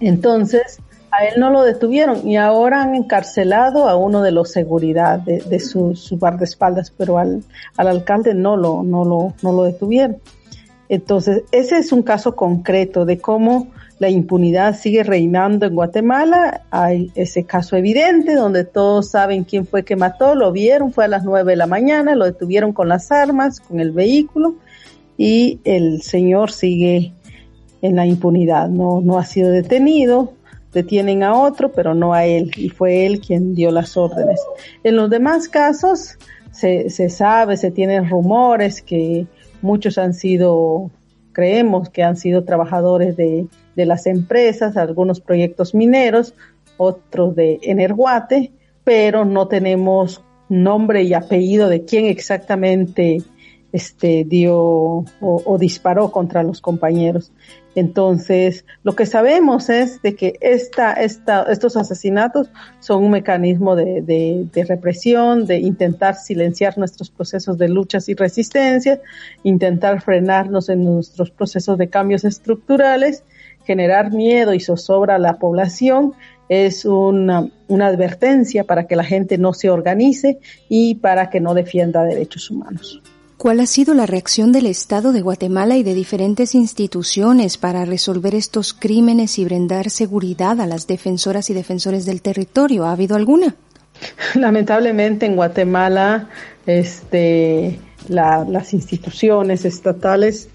Entonces, 0.00 0.80
a 1.10 1.26
él 1.26 1.38
no 1.38 1.50
lo 1.50 1.62
detuvieron 1.62 2.26
y 2.26 2.36
ahora 2.36 2.82
han 2.82 2.94
encarcelado 2.94 3.88
a 3.88 3.96
uno 3.96 4.22
de 4.22 4.32
los 4.32 4.50
seguridad 4.50 5.18
de, 5.18 5.40
de 5.40 5.60
su, 5.60 5.94
su 5.94 6.18
guardaespaldas, 6.18 6.90
pero 6.90 7.18
al, 7.18 7.44
al 7.76 7.88
alcalde 7.88 8.34
no 8.34 8.56
lo, 8.56 8.82
no, 8.82 9.04
lo, 9.04 9.34
no 9.42 9.52
lo 9.52 9.64
detuvieron. 9.64 10.16
Entonces, 10.88 11.44
ese 11.52 11.78
es 11.78 11.92
un 11.92 12.02
caso 12.02 12.34
concreto 12.34 13.04
de 13.04 13.18
cómo 13.18 13.68
la 14.02 14.10
impunidad 14.10 14.76
sigue 14.76 15.04
reinando 15.04 15.64
en 15.64 15.76
Guatemala. 15.76 16.62
Hay 16.72 17.12
ese 17.14 17.44
caso 17.44 17.76
evidente 17.76 18.34
donde 18.34 18.64
todos 18.64 19.10
saben 19.10 19.44
quién 19.44 19.64
fue 19.64 19.84
que 19.84 19.94
mató, 19.94 20.34
lo 20.34 20.50
vieron, 20.50 20.92
fue 20.92 21.04
a 21.04 21.08
las 21.08 21.22
nueve 21.22 21.52
de 21.52 21.56
la 21.56 21.68
mañana, 21.68 22.16
lo 22.16 22.24
detuvieron 22.24 22.72
con 22.72 22.88
las 22.88 23.12
armas, 23.12 23.60
con 23.60 23.78
el 23.78 23.92
vehículo 23.92 24.56
y 25.16 25.60
el 25.62 26.02
señor 26.02 26.50
sigue 26.50 27.12
en 27.80 27.94
la 27.94 28.04
impunidad. 28.04 28.68
No, 28.68 29.00
no 29.00 29.18
ha 29.18 29.24
sido 29.24 29.52
detenido, 29.52 30.32
detienen 30.72 31.22
a 31.22 31.38
otro, 31.38 31.70
pero 31.70 31.94
no 31.94 32.12
a 32.12 32.24
él, 32.24 32.50
y 32.56 32.70
fue 32.70 33.06
él 33.06 33.20
quien 33.20 33.54
dio 33.54 33.70
las 33.70 33.96
órdenes. 33.96 34.40
En 34.82 34.96
los 34.96 35.10
demás 35.10 35.48
casos 35.48 36.18
se, 36.50 36.90
se 36.90 37.08
sabe, 37.08 37.56
se 37.56 37.70
tienen 37.70 38.10
rumores 38.10 38.82
que 38.82 39.28
muchos 39.60 39.96
han 39.96 40.12
sido, 40.12 40.90
creemos 41.30 41.88
que 41.88 42.02
han 42.02 42.16
sido 42.16 42.42
trabajadores 42.42 43.16
de, 43.16 43.46
de 43.76 43.86
las 43.86 44.06
empresas, 44.06 44.76
algunos 44.76 45.20
proyectos 45.20 45.74
mineros, 45.74 46.34
otros 46.76 47.34
de 47.36 47.60
Energuate, 47.62 48.52
pero 48.84 49.24
no 49.24 49.48
tenemos 49.48 50.22
nombre 50.48 51.02
y 51.02 51.14
apellido 51.14 51.68
de 51.68 51.84
quién 51.84 52.06
exactamente 52.06 53.22
este, 53.72 54.24
dio 54.24 55.04
o, 55.20 55.56
disparó 55.58 56.12
contra 56.12 56.42
los 56.42 56.60
compañeros. 56.60 57.32
Entonces, 57.74 58.66
lo 58.82 58.94
que 58.94 59.06
sabemos 59.06 59.70
es 59.70 60.02
de 60.02 60.14
que 60.14 60.34
esta, 60.42 60.92
esta, 60.92 61.44
estos 61.44 61.78
asesinatos 61.78 62.50
son 62.80 63.04
un 63.04 63.12
mecanismo 63.12 63.74
de, 63.74 64.02
de, 64.02 64.46
de, 64.52 64.64
represión, 64.64 65.46
de 65.46 65.58
intentar 65.58 66.16
silenciar 66.16 66.76
nuestros 66.76 67.08
procesos 67.08 67.56
de 67.56 67.68
luchas 67.68 68.10
y 68.10 68.14
resistencia, 68.14 69.00
intentar 69.42 70.02
frenarnos 70.02 70.68
en 70.68 70.84
nuestros 70.84 71.30
procesos 71.30 71.78
de 71.78 71.88
cambios 71.88 72.24
estructurales, 72.24 73.24
generar 73.64 74.12
miedo 74.12 74.54
y 74.54 74.60
zozobra 74.60 75.16
a 75.16 75.18
la 75.18 75.38
población 75.38 76.14
es 76.48 76.84
una, 76.84 77.48
una 77.68 77.86
advertencia 77.86 78.64
para 78.64 78.86
que 78.86 78.96
la 78.96 79.04
gente 79.04 79.38
no 79.38 79.54
se 79.54 79.70
organice 79.70 80.38
y 80.68 80.96
para 80.96 81.30
que 81.30 81.40
no 81.40 81.54
defienda 81.54 82.04
derechos 82.04 82.50
humanos. 82.50 83.02
¿Cuál 83.42 83.58
ha 83.58 83.66
sido 83.66 83.94
la 83.94 84.06
reacción 84.06 84.52
del 84.52 84.66
Estado 84.66 85.12
de 85.12 85.20
Guatemala 85.20 85.76
y 85.76 85.82
de 85.82 85.94
diferentes 85.94 86.54
instituciones 86.54 87.58
para 87.58 87.84
resolver 87.84 88.36
estos 88.36 88.72
crímenes 88.72 89.36
y 89.38 89.44
brindar 89.44 89.90
seguridad 89.90 90.60
a 90.60 90.66
las 90.66 90.86
defensoras 90.86 91.50
y 91.50 91.54
defensores 91.54 92.04
del 92.04 92.22
territorio? 92.22 92.84
¿Ha 92.84 92.92
habido 92.92 93.16
alguna? 93.16 93.56
Lamentablemente 94.34 95.26
en 95.26 95.34
Guatemala 95.34 96.28
este, 96.66 97.80
la, 98.08 98.44
las 98.48 98.74
instituciones 98.74 99.64
estatales 99.64 100.48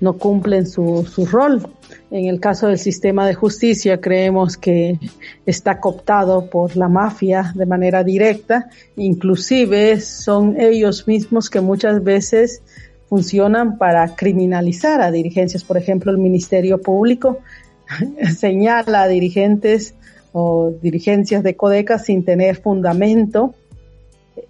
no 0.00 0.14
cumplen 0.14 0.66
su, 0.66 1.06
su 1.12 1.26
rol 1.26 1.62
En 2.10 2.26
el 2.26 2.40
caso 2.40 2.66
del 2.66 2.78
sistema 2.78 3.24
de 3.26 3.34
justicia, 3.34 4.00
creemos 4.00 4.56
que 4.56 4.98
está 5.46 5.78
cooptado 5.78 6.50
por 6.50 6.76
la 6.76 6.88
mafia 6.88 7.52
de 7.54 7.66
manera 7.66 8.02
directa. 8.02 8.68
Inclusive 8.96 10.00
son 10.00 10.60
ellos 10.60 11.06
mismos 11.06 11.48
que 11.48 11.60
muchas 11.60 12.02
veces 12.02 12.62
funcionan 13.08 13.78
para 13.78 14.16
criminalizar 14.16 15.00
a 15.00 15.12
dirigencias. 15.12 15.62
Por 15.62 15.76
ejemplo, 15.76 16.10
el 16.10 16.18
Ministerio 16.18 16.80
Público 16.80 17.38
señala 18.36 19.02
a 19.02 19.08
dirigentes 19.08 19.94
o 20.32 20.72
dirigencias 20.82 21.44
de 21.44 21.54
Codeca 21.54 21.98
sin 21.98 22.24
tener 22.24 22.56
fundamento. 22.56 23.54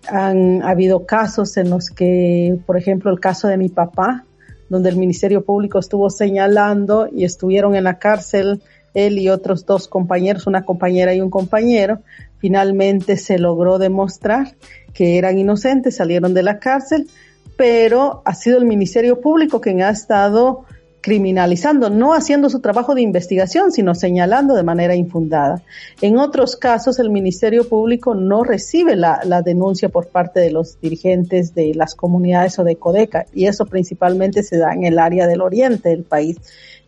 Han 0.09 0.63
habido 0.63 1.05
casos 1.05 1.59
en 1.59 1.69
los 1.69 1.91
que, 1.91 2.59
por 2.65 2.79
ejemplo, 2.79 3.11
el 3.11 3.21
caso 3.21 3.49
de 3.49 3.59
mi 3.59 3.69
papá, 3.69 4.25
donde 4.71 4.89
el 4.89 4.97
Ministerio 4.97 5.45
Público 5.45 5.79
estuvo 5.79 6.09
señalando 6.09 7.09
y 7.13 7.25
estuvieron 7.25 7.75
en 7.75 7.85
la 7.85 7.99
cárcel 7.99 8.63
él 8.95 9.19
y 9.19 9.29
otros 9.29 9.67
dos 9.67 9.89
compañeros, 9.89 10.47
una 10.47 10.65
compañera 10.65 11.15
y 11.15 11.21
un 11.21 11.31
compañero. 11.31 12.01
Finalmente 12.39 13.17
se 13.17 13.39
logró 13.39 13.79
demostrar 13.79 14.55
que 14.95 15.19
eran 15.19 15.39
inocentes, 15.39 15.97
salieron 15.97 16.35
de 16.35 16.43
la 16.43 16.59
cárcel, 16.59 17.09
pero 17.57 18.23
ha 18.25 18.35
sido 18.35 18.59
el 18.59 18.65
Ministerio 18.65 19.21
Público 19.21 19.61
quien 19.61 19.83
ha 19.83 19.91
estado 19.91 20.65
criminalizando, 21.01 21.89
no 21.89 22.13
haciendo 22.13 22.51
su 22.51 22.61
trabajo 22.61 22.95
de 22.95 23.03
investigación, 23.03 23.73
sino 23.73 23.95
señalando 23.95 24.55
de 24.55 24.63
manera 24.63 24.95
infundada. 24.95 25.63
En 26.01 26.19
otros 26.19 26.57
casos, 26.57 26.99
el 26.99 27.11
Ministerio 27.11 27.69
Público 27.69 28.15
no 28.15 28.45
recibe 28.45 28.97
la, 28.97 29.21
la, 29.25 29.43
denuncia 29.43 29.89
por 29.89 30.09
parte 30.09 30.41
de 30.41 30.51
los 30.51 30.81
dirigentes 30.81 31.55
de 31.55 31.75
las 31.75 31.95
comunidades 31.95 32.59
o 32.59 32.65
de 32.65 32.77
Codeca, 32.77 33.27
y 33.33 33.47
eso 33.47 33.67
principalmente 33.67 34.43
se 34.43 34.59
da 34.59 34.73
en 34.73 34.85
el 34.85 34.99
área 34.99 35.27
del 35.27 35.41
oriente 35.41 35.89
del 35.89 36.05
país. 36.05 36.37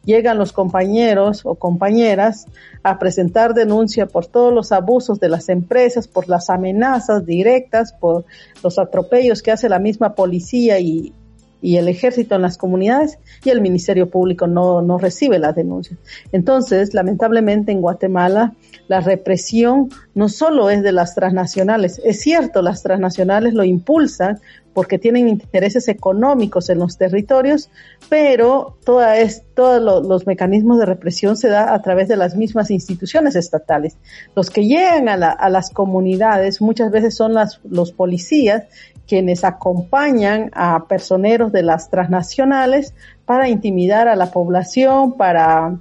Llegan 0.04 0.36
los 0.36 0.52
compañeros 0.52 1.42
o 1.44 1.54
compañeras 1.54 2.46
a 2.82 2.98
presentar 2.98 3.54
denuncia 3.54 4.06
por 4.06 4.26
todos 4.26 4.52
los 4.52 4.72
abusos 4.72 5.20
de 5.20 5.28
las 5.28 5.48
empresas, 5.48 6.08
por 6.08 6.28
las 6.28 6.50
amenazas 6.50 7.24
directas, 7.24 7.92
por 7.92 8.24
los 8.64 8.80
atropellos 8.80 9.42
que 9.42 9.52
hace 9.52 9.68
la 9.68 9.78
misma 9.78 10.16
policía 10.16 10.80
y, 10.80 11.14
y 11.62 11.76
el 11.76 11.88
ejército 11.88 12.34
en 12.34 12.42
las 12.42 12.58
comunidades 12.58 13.18
y 13.44 13.50
el 13.50 13.60
Ministerio 13.60 14.10
Público 14.10 14.46
no, 14.46 14.82
no 14.82 14.98
recibe 14.98 15.38
las 15.38 15.54
denuncias. 15.54 15.98
Entonces, 16.32 16.92
lamentablemente 16.92 17.72
en 17.72 17.80
Guatemala 17.80 18.52
la 18.88 19.00
represión 19.00 19.88
no 20.14 20.28
solo 20.28 20.68
es 20.68 20.82
de 20.82 20.92
las 20.92 21.14
transnacionales, 21.14 22.00
es 22.04 22.20
cierto, 22.20 22.60
las 22.60 22.82
transnacionales 22.82 23.54
lo 23.54 23.64
impulsan 23.64 24.40
porque 24.74 24.98
tienen 24.98 25.28
intereses 25.28 25.88
económicos 25.88 26.70
en 26.70 26.78
los 26.78 26.96
territorios, 26.96 27.70
pero 28.08 28.76
toda 28.84 29.18
es, 29.18 29.42
todos 29.54 30.04
los 30.04 30.26
mecanismos 30.26 30.78
de 30.78 30.86
represión 30.86 31.36
se 31.36 31.48
da 31.48 31.74
a 31.74 31.82
través 31.82 32.08
de 32.08 32.16
las 32.16 32.36
mismas 32.36 32.70
instituciones 32.70 33.36
estatales. 33.36 33.96
Los 34.34 34.50
que 34.50 34.66
llegan 34.66 35.08
a, 35.08 35.16
la, 35.16 35.30
a 35.30 35.50
las 35.50 35.70
comunidades 35.70 36.60
muchas 36.60 36.90
veces 36.90 37.14
son 37.14 37.34
las, 37.34 37.60
los 37.68 37.92
policías 37.92 38.64
quienes 39.12 39.44
acompañan 39.44 40.50
a 40.54 40.86
personeros 40.86 41.52
de 41.52 41.62
las 41.62 41.90
transnacionales 41.90 42.94
para 43.26 43.50
intimidar 43.50 44.08
a 44.08 44.16
la 44.16 44.30
población, 44.30 45.18
para, 45.18 45.76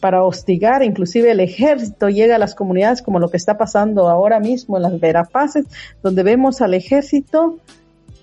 para 0.00 0.22
hostigar, 0.22 0.82
inclusive 0.82 1.30
el 1.30 1.40
ejército 1.40 2.10
llega 2.10 2.36
a 2.36 2.38
las 2.38 2.54
comunidades 2.54 3.00
como 3.00 3.20
lo 3.20 3.30
que 3.30 3.38
está 3.38 3.56
pasando 3.56 4.10
ahora 4.10 4.38
mismo 4.38 4.76
en 4.76 4.82
las 4.82 5.00
Verapaces, 5.00 5.64
donde 6.02 6.24
vemos 6.24 6.60
al 6.60 6.74
ejército 6.74 7.58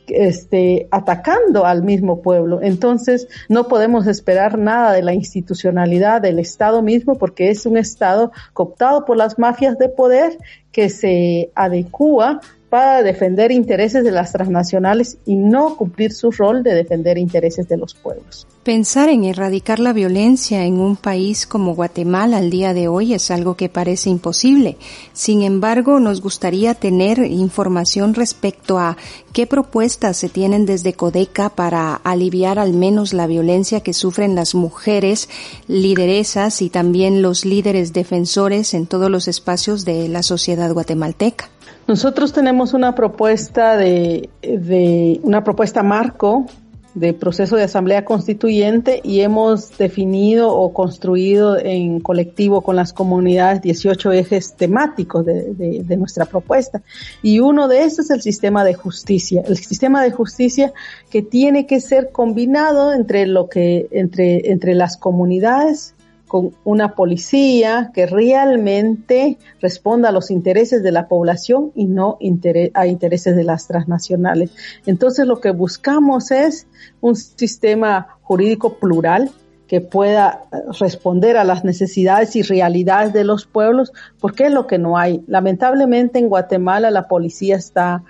este, 0.07 0.87
atacando 0.91 1.65
al 1.65 1.81
mismo 1.81 2.21
pueblo. 2.21 2.61
Entonces, 2.61 3.27
no 3.49 3.67
podemos 3.67 4.05
esperar 4.05 4.59
nada 4.59 4.91
de 4.91 5.01
la 5.01 5.15
institucionalidad 5.15 6.21
del 6.21 6.37
Estado 6.37 6.83
mismo 6.83 7.17
porque 7.17 7.49
es 7.49 7.65
un 7.65 7.77
Estado 7.77 8.31
cooptado 8.53 9.05
por 9.05 9.17
las 9.17 9.39
mafias 9.39 9.79
de 9.79 9.89
poder 9.89 10.37
que 10.71 10.89
se 10.89 11.49
adecua 11.55 12.41
para 12.71 13.03
defender 13.03 13.51
intereses 13.51 14.01
de 14.01 14.11
las 14.11 14.31
transnacionales 14.31 15.17
y 15.25 15.35
no 15.35 15.75
cumplir 15.75 16.13
su 16.13 16.31
rol 16.31 16.63
de 16.63 16.73
defender 16.73 17.17
intereses 17.17 17.67
de 17.67 17.75
los 17.75 17.93
pueblos. 17.93 18.47
Pensar 18.63 19.09
en 19.09 19.25
erradicar 19.25 19.79
la 19.79 19.91
violencia 19.91 20.63
en 20.63 20.79
un 20.79 20.95
país 20.95 21.45
como 21.45 21.75
Guatemala 21.75 22.37
al 22.37 22.49
día 22.49 22.73
de 22.73 22.87
hoy 22.87 23.13
es 23.13 23.29
algo 23.29 23.55
que 23.55 23.67
parece 23.67 24.09
imposible. 24.09 24.77
Sin 25.11 25.41
embargo, 25.41 25.99
nos 25.99 26.21
gustaría 26.21 26.73
tener 26.73 27.19
información 27.19 28.13
respecto 28.13 28.79
a 28.79 28.95
qué 29.33 29.47
propuestas 29.47 30.15
se 30.15 30.29
tienen 30.29 30.65
desde 30.65 30.93
Codeca 30.93 31.49
para 31.49 31.95
aliviar 31.95 32.57
al 32.57 32.71
menos 32.71 33.11
la 33.11 33.27
violencia 33.27 33.81
que 33.81 33.91
sufren 33.91 34.33
las 34.33 34.55
mujeres 34.55 35.27
lideresas 35.67 36.61
y 36.61 36.69
también 36.69 37.21
los 37.21 37.43
líderes 37.43 37.91
defensores 37.91 38.73
en 38.73 38.87
todos 38.87 39.11
los 39.11 39.27
espacios 39.27 39.83
de 39.83 40.07
la 40.07 40.23
sociedad 40.23 40.71
guatemalteca. 40.71 41.49
Nosotros 41.87 42.31
tenemos 42.31 42.73
una 42.73 42.95
propuesta 42.95 43.75
de, 43.75 44.29
de, 44.41 45.19
una 45.23 45.43
propuesta 45.43 45.83
marco 45.83 46.45
de 46.93 47.13
proceso 47.13 47.55
de 47.55 47.63
asamblea 47.63 48.03
constituyente 48.03 48.99
y 49.03 49.21
hemos 49.21 49.77
definido 49.77 50.53
o 50.53 50.73
construido 50.73 51.57
en 51.57 52.01
colectivo 52.01 52.61
con 52.61 52.75
las 52.75 52.91
comunidades 52.91 53.61
18 53.61 54.11
ejes 54.11 54.55
temáticos 54.55 55.25
de, 55.25 55.53
de, 55.53 55.83
de, 55.83 55.97
nuestra 55.97 56.25
propuesta. 56.25 56.81
Y 57.21 57.39
uno 57.39 57.67
de 57.67 57.83
estos 57.83 58.05
es 58.05 58.11
el 58.11 58.21
sistema 58.21 58.65
de 58.65 58.73
justicia. 58.73 59.41
El 59.47 59.57
sistema 59.57 60.03
de 60.03 60.11
justicia 60.11 60.73
que 61.09 61.21
tiene 61.21 61.65
que 61.65 61.79
ser 61.79 62.11
combinado 62.11 62.93
entre 62.93 63.25
lo 63.25 63.47
que, 63.47 63.87
entre, 63.91 64.51
entre 64.51 64.75
las 64.75 64.97
comunidades, 64.97 65.95
con 66.31 66.51
una 66.63 66.95
policía 66.95 67.91
que 67.93 68.05
realmente 68.05 69.37
responda 69.59 70.07
a 70.07 70.11
los 70.13 70.31
intereses 70.31 70.81
de 70.81 70.93
la 70.93 71.09
población 71.09 71.73
y 71.75 71.87
no 71.87 72.17
a 72.73 72.87
intereses 72.87 73.35
de 73.35 73.43
las 73.43 73.67
transnacionales. 73.67 74.51
Entonces 74.85 75.27
lo 75.27 75.41
que 75.41 75.51
buscamos 75.51 76.31
es 76.31 76.67
un 77.01 77.17
sistema 77.17 78.17
jurídico 78.21 78.75
plural 78.79 79.29
que 79.67 79.81
pueda 79.81 80.43
eh, 80.53 80.55
responder 80.79 81.35
a 81.35 81.43
las 81.43 81.65
necesidades 81.65 82.33
y 82.37 82.43
realidades 82.43 83.11
de 83.11 83.25
los 83.25 83.45
pueblos, 83.45 83.91
porque 84.21 84.45
es 84.45 84.53
lo 84.53 84.67
que 84.67 84.77
no 84.77 84.97
hay. 84.97 85.25
Lamentablemente 85.27 86.17
en 86.17 86.29
Guatemala 86.29 86.91
la 86.91 87.09
policía 87.09 87.57
está, 87.57 88.05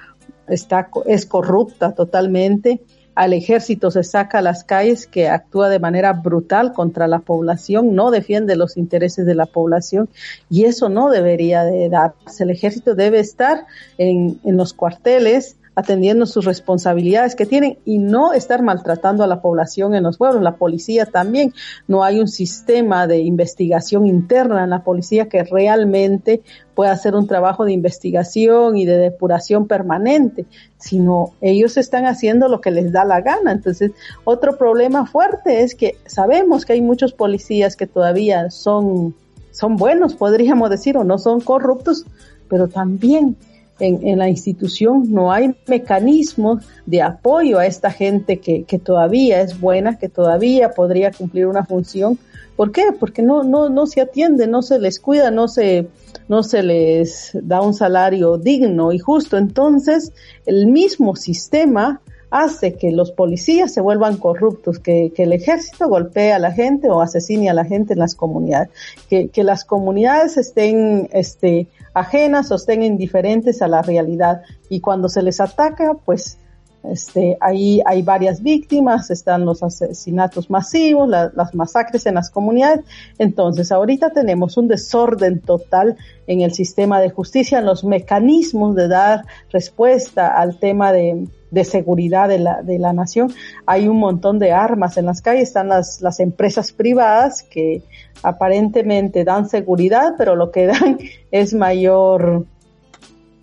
está 0.47 0.91
es 1.07 1.25
corrupta 1.25 1.95
totalmente 1.95 2.83
al 3.15 3.33
ejército 3.33 3.91
se 3.91 4.03
saca 4.03 4.39
a 4.39 4.41
las 4.41 4.63
calles 4.63 5.05
que 5.05 5.27
actúa 5.27 5.69
de 5.69 5.79
manera 5.79 6.13
brutal 6.13 6.73
contra 6.73 7.07
la 7.07 7.19
población, 7.19 7.95
no 7.95 8.11
defiende 8.11 8.55
los 8.55 8.77
intereses 8.77 9.25
de 9.25 9.35
la 9.35 9.45
población 9.45 10.09
y 10.49 10.65
eso 10.65 10.89
no 10.89 11.09
debería 11.09 11.63
de 11.63 11.89
darse. 11.89 12.43
El 12.43 12.51
ejército 12.51 12.95
debe 12.95 13.19
estar 13.19 13.65
en, 13.97 14.39
en 14.43 14.57
los 14.57 14.73
cuarteles 14.73 15.57
atendiendo 15.73 16.25
sus 16.25 16.43
responsabilidades 16.45 17.35
que 17.35 17.45
tienen 17.45 17.77
y 17.85 17.97
no 17.97 18.33
estar 18.33 18.61
maltratando 18.61 19.23
a 19.23 19.27
la 19.27 19.41
población 19.41 19.95
en 19.95 20.03
los 20.03 20.17
pueblos. 20.17 20.43
La 20.43 20.57
policía 20.57 21.05
también, 21.05 21.53
no 21.87 22.03
hay 22.03 22.19
un 22.19 22.27
sistema 22.27 23.07
de 23.07 23.19
investigación 23.19 24.05
interna 24.05 24.63
en 24.63 24.69
la 24.69 24.83
policía 24.83 25.29
que 25.29 25.43
realmente 25.43 26.41
pueda 26.75 26.91
hacer 26.91 27.15
un 27.15 27.27
trabajo 27.27 27.63
de 27.63 27.71
investigación 27.71 28.77
y 28.77 28.85
de 28.85 28.97
depuración 28.97 29.67
permanente, 29.67 30.45
sino 30.77 31.33
ellos 31.39 31.77
están 31.77 32.05
haciendo 32.05 32.49
lo 32.49 32.59
que 32.59 32.71
les 32.71 32.91
da 32.91 33.05
la 33.05 33.21
gana. 33.21 33.53
Entonces, 33.53 33.91
otro 34.25 34.57
problema 34.57 35.05
fuerte 35.05 35.61
es 35.61 35.75
que 35.75 35.97
sabemos 36.05 36.65
que 36.65 36.73
hay 36.73 36.81
muchos 36.81 37.13
policías 37.13 37.77
que 37.77 37.87
todavía 37.87 38.49
son, 38.49 39.15
son 39.51 39.77
buenos, 39.77 40.15
podríamos 40.15 40.69
decir, 40.69 40.97
o 40.97 41.03
no 41.05 41.17
son 41.17 41.39
corruptos, 41.39 42.05
pero 42.49 42.67
también 42.67 43.37
en, 43.81 44.07
en, 44.07 44.19
la 44.19 44.29
institución 44.29 45.11
no 45.11 45.31
hay 45.31 45.55
mecanismos 45.67 46.63
de 46.85 47.01
apoyo 47.01 47.59
a 47.59 47.65
esta 47.65 47.91
gente 47.91 48.39
que, 48.39 48.63
que, 48.63 48.79
todavía 48.79 49.41
es 49.41 49.59
buena, 49.59 49.97
que 49.97 50.09
todavía 50.09 50.71
podría 50.71 51.11
cumplir 51.11 51.47
una 51.47 51.65
función. 51.65 52.17
¿Por 52.55 52.71
qué? 52.71 52.83
Porque 52.99 53.21
no, 53.21 53.43
no, 53.43 53.69
no 53.69 53.87
se 53.87 54.01
atiende, 54.01 54.47
no 54.47 54.61
se 54.61 54.79
les 54.79 54.99
cuida, 54.99 55.31
no 55.31 55.47
se, 55.47 55.87
no 56.27 56.43
se 56.43 56.63
les 56.63 57.31
da 57.33 57.61
un 57.61 57.73
salario 57.73 58.37
digno 58.37 58.91
y 58.91 58.99
justo. 58.99 59.37
Entonces, 59.37 60.13
el 60.45 60.67
mismo 60.67 61.15
sistema 61.15 62.01
hace 62.31 62.75
que 62.75 62.91
los 62.91 63.11
policías 63.11 63.73
se 63.73 63.81
vuelvan 63.81 64.17
corruptos, 64.17 64.79
que, 64.79 65.11
que, 65.13 65.23
el 65.23 65.33
ejército 65.33 65.89
golpee 65.89 66.31
a 66.31 66.39
la 66.39 66.53
gente 66.53 66.89
o 66.89 67.01
asesine 67.01 67.49
a 67.49 67.53
la 67.53 67.65
gente 67.65 67.93
en 67.93 67.99
las 67.99 68.15
comunidades, 68.15 68.69
que, 69.09 69.27
que 69.27 69.43
las 69.43 69.65
comunidades 69.65 70.37
estén 70.37 71.09
este, 71.11 71.67
ajenas 71.93 72.49
o 72.51 72.55
estén 72.55 72.83
indiferentes 72.83 73.61
a 73.61 73.67
la 73.67 73.81
realidad 73.81 74.41
y 74.69 74.79
cuando 74.79 75.09
se 75.09 75.21
les 75.21 75.41
ataca, 75.41 75.93
pues 76.05 76.37
este, 76.83 77.37
ahí 77.41 77.81
hay 77.85 78.01
varias 78.01 78.41
víctimas, 78.41 79.11
están 79.11 79.45
los 79.45 79.61
asesinatos 79.61 80.49
masivos, 80.49 81.07
la, 81.09 81.31
las 81.35 81.53
masacres 81.53 82.05
en 82.05 82.15
las 82.15 82.31
comunidades. 82.31 82.85
Entonces, 83.19 83.71
ahorita 83.71 84.11
tenemos 84.11 84.57
un 84.57 84.67
desorden 84.67 85.41
total 85.41 85.97
en 86.27 86.41
el 86.41 86.53
sistema 86.53 86.99
de 87.01 87.09
justicia, 87.09 87.59
en 87.59 87.65
los 87.65 87.83
mecanismos 87.83 88.73
de 88.75 88.87
dar 88.87 89.25
respuesta 89.51 90.35
al 90.35 90.57
tema 90.57 90.91
de, 90.91 91.27
de 91.51 91.65
seguridad 91.65 92.29
de 92.29 92.39
la, 92.39 92.63
de 92.63 92.79
la 92.79 92.93
nación. 92.93 93.31
Hay 93.65 93.87
un 93.87 93.99
montón 93.99 94.39
de 94.39 94.51
armas 94.51 94.97
en 94.97 95.05
las 95.05 95.21
calles, 95.21 95.49
están 95.49 95.67
las, 95.67 96.01
las 96.01 96.19
empresas 96.19 96.71
privadas 96.71 97.43
que 97.43 97.83
aparentemente 98.23 99.23
dan 99.23 99.47
seguridad, 99.47 100.15
pero 100.17 100.35
lo 100.35 100.51
que 100.51 100.65
dan 100.67 100.97
es 101.29 101.53
mayor, 101.53 102.45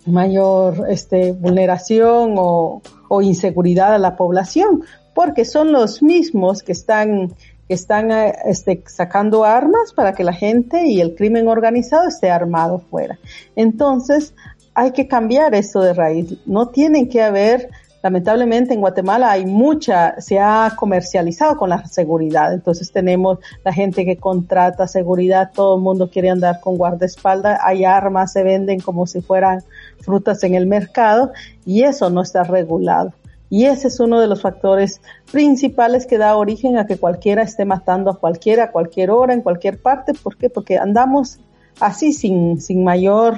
mayor 0.05 0.87
este, 0.89 1.31
vulneración 1.31 2.35
o, 2.37 2.81
o 3.07 3.21
inseguridad 3.21 3.93
a 3.93 3.99
la 3.99 4.17
población, 4.17 4.83
porque 5.13 5.45
son 5.45 5.71
los 5.71 6.01
mismos 6.01 6.63
que 6.63 6.71
están 6.71 7.33
que 7.67 7.75
están 7.75 8.09
este, 8.09 8.81
sacando 8.87 9.43
armas 9.43 9.93
para 9.93 10.13
que 10.13 10.23
la 10.23 10.33
gente 10.33 10.87
y 10.87 11.01
el 11.01 11.13
crimen 11.13 11.47
organizado 11.47 12.07
esté 12.07 12.31
armado 12.31 12.79
fuera. 12.79 13.19
Entonces, 13.55 14.33
hay 14.73 14.91
que 14.91 15.07
cambiar 15.07 15.53
esto 15.53 15.81
de 15.81 15.93
raíz. 15.93 16.37
No 16.47 16.69
tienen 16.69 17.07
que 17.07 17.21
haber, 17.21 17.69
lamentablemente 18.01 18.73
en 18.73 18.81
Guatemala 18.81 19.31
hay 19.31 19.45
mucha, 19.45 20.19
se 20.19 20.39
ha 20.39 20.73
comercializado 20.75 21.57
con 21.57 21.69
la 21.69 21.85
seguridad. 21.85 22.53
Entonces 22.53 22.91
tenemos 22.91 23.39
la 23.63 23.73
gente 23.73 24.05
que 24.05 24.17
contrata 24.17 24.87
seguridad, 24.87 25.51
todo 25.53 25.75
el 25.75 25.81
mundo 25.81 26.09
quiere 26.09 26.29
andar 26.29 26.59
con 26.59 26.77
guardaespaldas, 26.77 27.59
hay 27.63 27.85
armas, 27.85 28.33
se 28.33 28.43
venden 28.43 28.79
como 28.79 29.07
si 29.07 29.21
fueran 29.21 29.63
frutas 29.99 30.43
en 30.43 30.55
el 30.55 30.65
mercado 30.65 31.31
y 31.65 31.83
eso 31.83 32.09
no 32.09 32.21
está 32.21 32.43
regulado. 32.43 33.13
Y 33.51 33.65
ese 33.65 33.87
es 33.87 33.99
uno 33.99 34.21
de 34.21 34.27
los 34.27 34.41
factores 34.41 35.01
principales 35.31 36.05
que 36.05 36.19
da 36.19 36.37
origen 36.37 36.77
a 36.77 36.85
que 36.85 36.97
cualquiera 36.97 37.41
esté 37.41 37.65
matando 37.65 38.11
a 38.11 38.19
cualquiera 38.19 38.65
a 38.65 38.71
cualquier 38.71 39.09
hora, 39.09 39.33
en 39.33 39.41
cualquier 39.41 39.81
parte. 39.81 40.13
¿Por 40.13 40.37
qué? 40.37 40.51
Porque 40.51 40.77
andamos 40.77 41.39
así 41.79 42.13
sin, 42.13 42.61
sin 42.61 42.83
mayor 42.83 43.37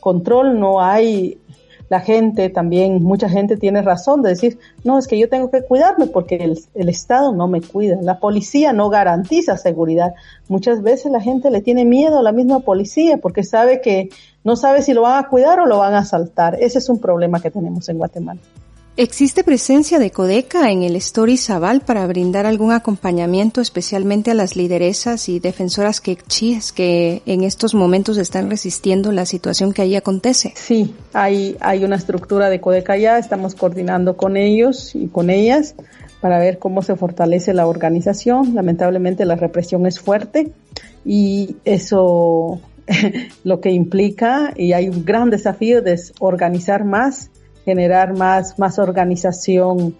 control, 0.00 0.58
no 0.58 0.80
hay 0.80 1.38
la 1.92 2.00
gente 2.00 2.48
también, 2.48 3.02
mucha 3.02 3.28
gente 3.28 3.58
tiene 3.58 3.82
razón 3.82 4.22
de 4.22 4.30
decir, 4.30 4.58
no, 4.82 4.98
es 4.98 5.06
que 5.06 5.18
yo 5.18 5.28
tengo 5.28 5.50
que 5.50 5.60
cuidarme 5.60 6.06
porque 6.06 6.36
el, 6.36 6.88
Estado 6.88 7.34
no 7.34 7.48
me 7.48 7.60
cuida, 7.60 7.98
la 8.00 8.18
policía 8.18 8.72
no 8.72 8.88
garantiza 8.88 9.58
seguridad. 9.58 10.14
Muchas 10.48 10.80
veces 10.80 11.12
la 11.12 11.20
gente 11.20 11.50
le 11.50 11.60
tiene 11.60 11.84
miedo 11.84 12.18
a 12.18 12.22
la 12.22 12.32
misma 12.32 12.60
policía 12.60 13.18
porque 13.18 13.44
sabe 13.44 13.82
que 13.82 14.08
no 14.42 14.56
sabe 14.56 14.80
si 14.80 14.94
lo 14.94 15.02
van 15.02 15.22
a 15.22 15.28
cuidar 15.28 15.60
o 15.60 15.66
lo 15.66 15.76
van 15.76 15.92
a 15.92 15.98
asaltar. 15.98 16.56
Ese 16.62 16.78
es 16.78 16.88
un 16.88 16.98
problema 16.98 17.40
que 17.40 17.50
tenemos 17.50 17.86
en 17.90 17.98
Guatemala. 17.98 18.40
¿Existe 18.98 19.42
presencia 19.42 19.98
de 19.98 20.10
Codeca 20.10 20.70
en 20.70 20.82
el 20.82 20.96
Story 20.96 21.38
Zaval 21.38 21.80
para 21.80 22.06
brindar 22.06 22.44
algún 22.44 22.72
acompañamiento 22.72 23.62
especialmente 23.62 24.30
a 24.30 24.34
las 24.34 24.54
lideresas 24.54 25.30
y 25.30 25.40
defensoras 25.40 26.02
quechíes 26.02 26.72
que 26.72 27.22
en 27.24 27.42
estos 27.42 27.74
momentos 27.74 28.18
están 28.18 28.50
resistiendo 28.50 29.10
la 29.10 29.24
situación 29.24 29.72
que 29.72 29.80
ahí 29.80 29.96
acontece? 29.96 30.52
Sí, 30.56 30.94
hay, 31.14 31.56
hay 31.60 31.84
una 31.84 31.96
estructura 31.96 32.50
de 32.50 32.60
Codeca 32.60 32.98
ya, 32.98 33.16
estamos 33.16 33.54
coordinando 33.54 34.18
con 34.18 34.36
ellos 34.36 34.94
y 34.94 35.08
con 35.08 35.30
ellas 35.30 35.74
para 36.20 36.38
ver 36.38 36.58
cómo 36.58 36.82
se 36.82 36.94
fortalece 36.94 37.54
la 37.54 37.66
organización. 37.66 38.54
Lamentablemente 38.54 39.24
la 39.24 39.36
represión 39.36 39.86
es 39.86 40.00
fuerte 40.00 40.52
y 41.06 41.56
eso 41.64 42.60
lo 43.44 43.60
que 43.62 43.70
implica 43.70 44.52
y 44.54 44.74
hay 44.74 44.90
un 44.90 45.02
gran 45.06 45.30
desafío 45.30 45.80
de 45.80 45.98
organizar 46.18 46.84
más 46.84 47.30
generar 47.64 48.16
más, 48.16 48.58
más 48.58 48.78
organización 48.78 49.96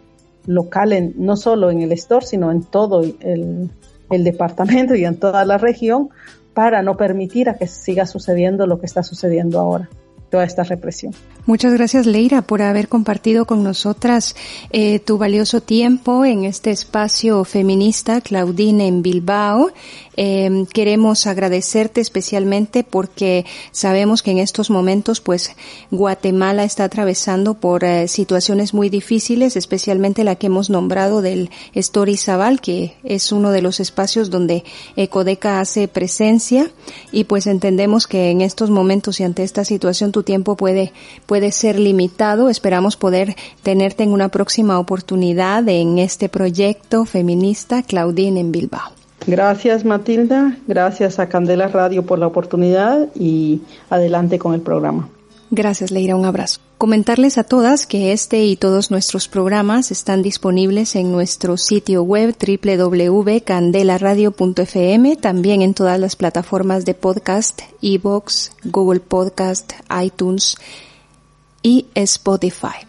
local, 0.47 0.93
en, 0.93 1.15
no 1.17 1.37
solo 1.37 1.71
en 1.71 1.83
el 1.83 1.93
store, 1.93 2.27
sino 2.27 2.51
en 2.51 2.63
todo 2.63 3.03
el, 3.03 3.71
el 4.11 4.25
departamento 4.25 4.95
y 4.95 5.05
en 5.05 5.17
toda 5.17 5.45
la 5.45 5.59
región, 5.59 6.11
para 6.55 6.83
no 6.83 6.97
permitir 6.97 7.49
a 7.49 7.55
que 7.55 7.67
siga 7.67 8.07
sucediendo 8.07 8.67
lo 8.67 8.79
que 8.79 8.87
está 8.87 9.03
sucediendo 9.03 9.59
ahora 9.59 9.89
Muchas 11.45 11.73
gracias 11.75 12.07
Leira 12.07 12.43
por 12.43 12.63
haber 12.63 12.89
compartido 12.89 13.47
con 13.47 13.65
nosotras 13.65 14.37
eh, 14.71 15.01
tu 15.01 15.19
valioso 15.19 15.61
tiempo 15.61 16.25
en 16.25 16.45
este 16.45 16.71
espacio 16.71 17.45
feminista 17.45 18.21
Claudine 18.21 18.87
en 18.87 19.03
Bilbao. 19.03 19.73
Eh, 20.17 20.67
queremos 20.73 21.27
agradecerte 21.27 22.01
especialmente 22.01 22.85
porque 22.85 23.45
sabemos 23.73 24.23
que 24.23 24.31
en 24.31 24.39
estos 24.39 24.71
momentos 24.71 25.21
pues 25.21 25.51
Guatemala 25.91 26.65
está 26.65 26.85
atravesando 26.85 27.55
por 27.55 27.83
eh, 27.83 28.07
situaciones 28.09 28.73
muy 28.73 28.89
difíciles, 28.89 29.57
especialmente 29.57 30.23
la 30.23 30.37
que 30.37 30.47
hemos 30.47 30.71
nombrado 30.71 31.23
del 31.23 31.51
Story 31.75 32.17
Zabal, 32.19 32.61
que 32.61 32.95
es 33.03 33.33
uno 33.33 33.51
de 33.51 33.63
los 33.63 33.81
espacios 33.81 34.31
donde 34.31 34.65
Ecodeca 34.97 35.61
hace 35.61 35.89
presencia 35.89 36.71
y 37.11 37.25
pues 37.25 37.47
entendemos 37.47 38.07
que 38.07 38.31
en 38.31 38.43
estos 38.43 38.71
momentos 38.71 39.19
y 39.19 39.25
ante 39.25 39.43
esta 39.43 39.65
situación 39.65 40.13
tiempo 40.23 40.57
puede, 40.57 40.93
puede 41.27 41.53
ser 41.53 41.79
limitado. 41.79 42.49
Esperamos 42.49 42.97
poder 42.97 43.37
tenerte 43.63 44.03
en 44.03 44.11
una 44.11 44.29
próxima 44.29 44.79
oportunidad 44.79 45.69
en 45.69 45.99
este 45.99 46.29
proyecto 46.29 47.05
feminista 47.05 47.83
Claudine 47.83 48.41
en 48.41 48.53
Bilbao. 48.53 48.93
Gracias 49.27 49.85
Matilda, 49.85 50.57
gracias 50.67 51.19
a 51.21 51.29
Candela 51.29 51.69
Radio 51.69 52.05
por 52.05 52.19
la 52.19 52.27
oportunidad 52.27 53.09
y 53.15 53.63
adelante 53.89 54.39
con 54.39 54.55
el 54.55 54.61
programa. 54.61 55.09
Gracias 55.55 55.91
Leira, 55.91 56.17
un 56.17 56.25
abrazo. 56.25 56.61
Comentarles 56.79 57.37
a 57.37 57.45
todas 57.45 57.87
que 57.87 58.13
este 58.13 58.47
y 58.47 58.57
todos 58.57 58.91
nuestros 58.91 59.29
programas 59.29 59.91
están 59.91 60.23
disponibles 60.23 60.97
en 60.97 61.13
nuestro 61.13 61.59
sitio 61.59 62.03
web 62.03 62.35
www.candelaradio.fm, 62.35 65.17
también 65.17 65.61
en 65.61 65.75
todas 65.75 66.01
las 66.01 66.17
plataformas 66.17 66.87
de 66.87 66.95
podcast, 66.95 67.61
iBox, 67.83 68.53
Google 68.65 69.01
Podcast, 69.01 69.75
iTunes 69.91 70.57
y 71.63 71.85
Spotify. 71.95 72.87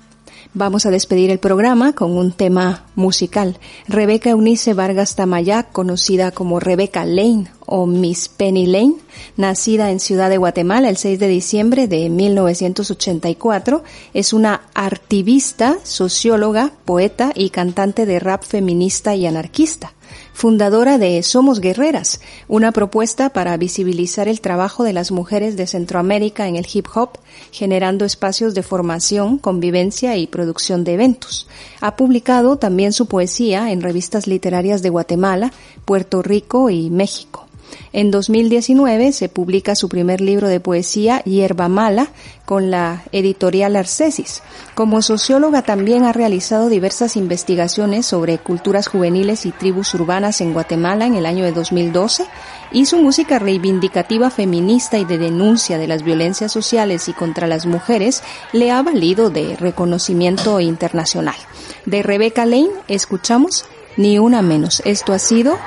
Vamos 0.56 0.86
a 0.86 0.92
despedir 0.92 1.32
el 1.32 1.40
programa 1.40 1.94
con 1.94 2.16
un 2.16 2.32
tema 2.32 2.86
musical. 2.94 3.58
Rebeca 3.88 4.30
Eunice 4.30 4.76
Vargas 4.76 5.16
Tamayá, 5.16 5.64
conocida 5.64 6.30
como 6.30 6.60
Rebeca 6.60 7.06
Lane 7.06 7.48
o 7.66 7.88
Miss 7.88 8.30
Penny 8.30 8.68
Lane, 8.68 8.98
nacida 9.36 9.90
en 9.90 10.00
Ciudad 10.00 10.30
de 10.30 10.38
Guatemala 10.38 10.90
el 10.90 10.98
6 10.98 11.18
de 11.18 11.28
diciembre 11.28 11.88
de 11.88 12.08
1984, 12.08 13.84
es 14.14 14.32
una 14.32 14.62
artivista, 14.76 15.78
socióloga, 15.82 16.72
poeta 16.86 17.32
y 17.34 17.50
cantante 17.50 18.06
de 18.06 18.20
rap 18.20 18.44
feminista 18.44 19.16
y 19.16 19.26
anarquista 19.26 19.94
fundadora 20.34 20.98
de 20.98 21.22
Somos 21.24 21.60
Guerreras, 21.60 22.22
una 22.48 22.72
propuesta 22.72 23.30
para 23.30 23.56
visibilizar 23.58 24.28
el 24.28 24.42
trabajo 24.42 24.84
de 24.84 24.94
las 24.94 25.12
mujeres 25.12 25.58
de 25.58 25.68
Centroamérica 25.68 26.48
en 26.48 26.56
el 26.56 26.68
hip 26.72 26.88
hop, 26.96 27.18
generando 27.52 28.06
espacios 28.06 28.54
de 28.54 28.64
formación, 28.64 29.38
convivencia 29.38 30.18
y 30.18 30.28
producción 30.28 30.84
de 30.84 30.94
eventos. 30.94 31.48
Ha 31.82 31.96
publicado 31.96 32.58
también 32.58 32.94
su 32.94 33.08
poesía 33.08 33.72
en 33.72 33.82
revistas 33.82 34.28
literarias 34.28 34.82
de 34.82 34.90
Guatemala, 34.90 35.54
Puerto 35.86 36.22
Rico 36.22 36.70
y 36.70 36.90
México. 36.90 37.43
En 37.92 38.12
2019 38.12 39.12
se 39.12 39.30
publica 39.30 39.76
su 39.76 39.90
primer 39.90 40.22
libro 40.22 40.48
de 40.48 40.60
poesía, 40.60 41.22
Hierba 41.24 41.68
Mala, 41.68 42.10
con 42.46 42.72
la 42.72 43.04
editorial 43.12 43.76
Arcesis. 43.76 44.42
Como 44.76 45.02
socióloga 45.02 45.62
también 45.62 46.04
ha 46.04 46.12
realizado 46.12 46.70
diversas 46.70 47.16
investigaciones 47.16 48.06
sobre 48.06 48.38
culturas 48.38 48.88
juveniles 48.88 49.46
y 49.46 49.52
tribus 49.52 49.94
urbanas 49.94 50.42
en 50.42 50.54
Guatemala 50.54 51.06
en 51.06 51.16
el 51.16 51.26
año 51.26 51.46
de 51.46 51.52
2012 51.52 52.26
y 52.72 52.86
su 52.86 52.98
música 52.98 53.40
reivindicativa 53.40 54.30
feminista 54.30 54.98
y 54.98 55.06
de 55.06 55.18
denuncia 55.18 55.78
de 55.78 55.88
las 55.88 56.04
violencias 56.04 56.52
sociales 56.52 57.08
y 57.08 57.14
contra 57.14 57.48
las 57.48 57.66
mujeres 57.66 58.24
le 58.52 58.72
ha 58.72 58.82
valido 58.82 59.30
de 59.30 59.56
reconocimiento 59.56 60.60
internacional. 60.60 61.36
De 61.86 62.02
Rebecca 62.04 62.46
Lane 62.46 62.70
escuchamos 62.88 63.66
Ni 63.96 64.18
una 64.18 64.42
menos. 64.42 64.82
Esto 64.86 65.14
ha 65.14 65.20
sido 65.20 65.58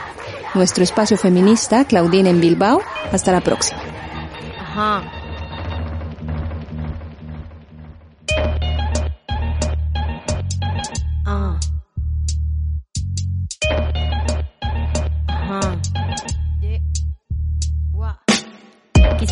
nuestro 0.56 0.82
espacio 0.82 1.16
feminista, 1.16 1.84
Claudine 1.84 2.30
en 2.30 2.40
Bilbao. 2.40 2.80
Hasta 3.12 3.30
la 3.30 3.40
próxima. 3.40 3.78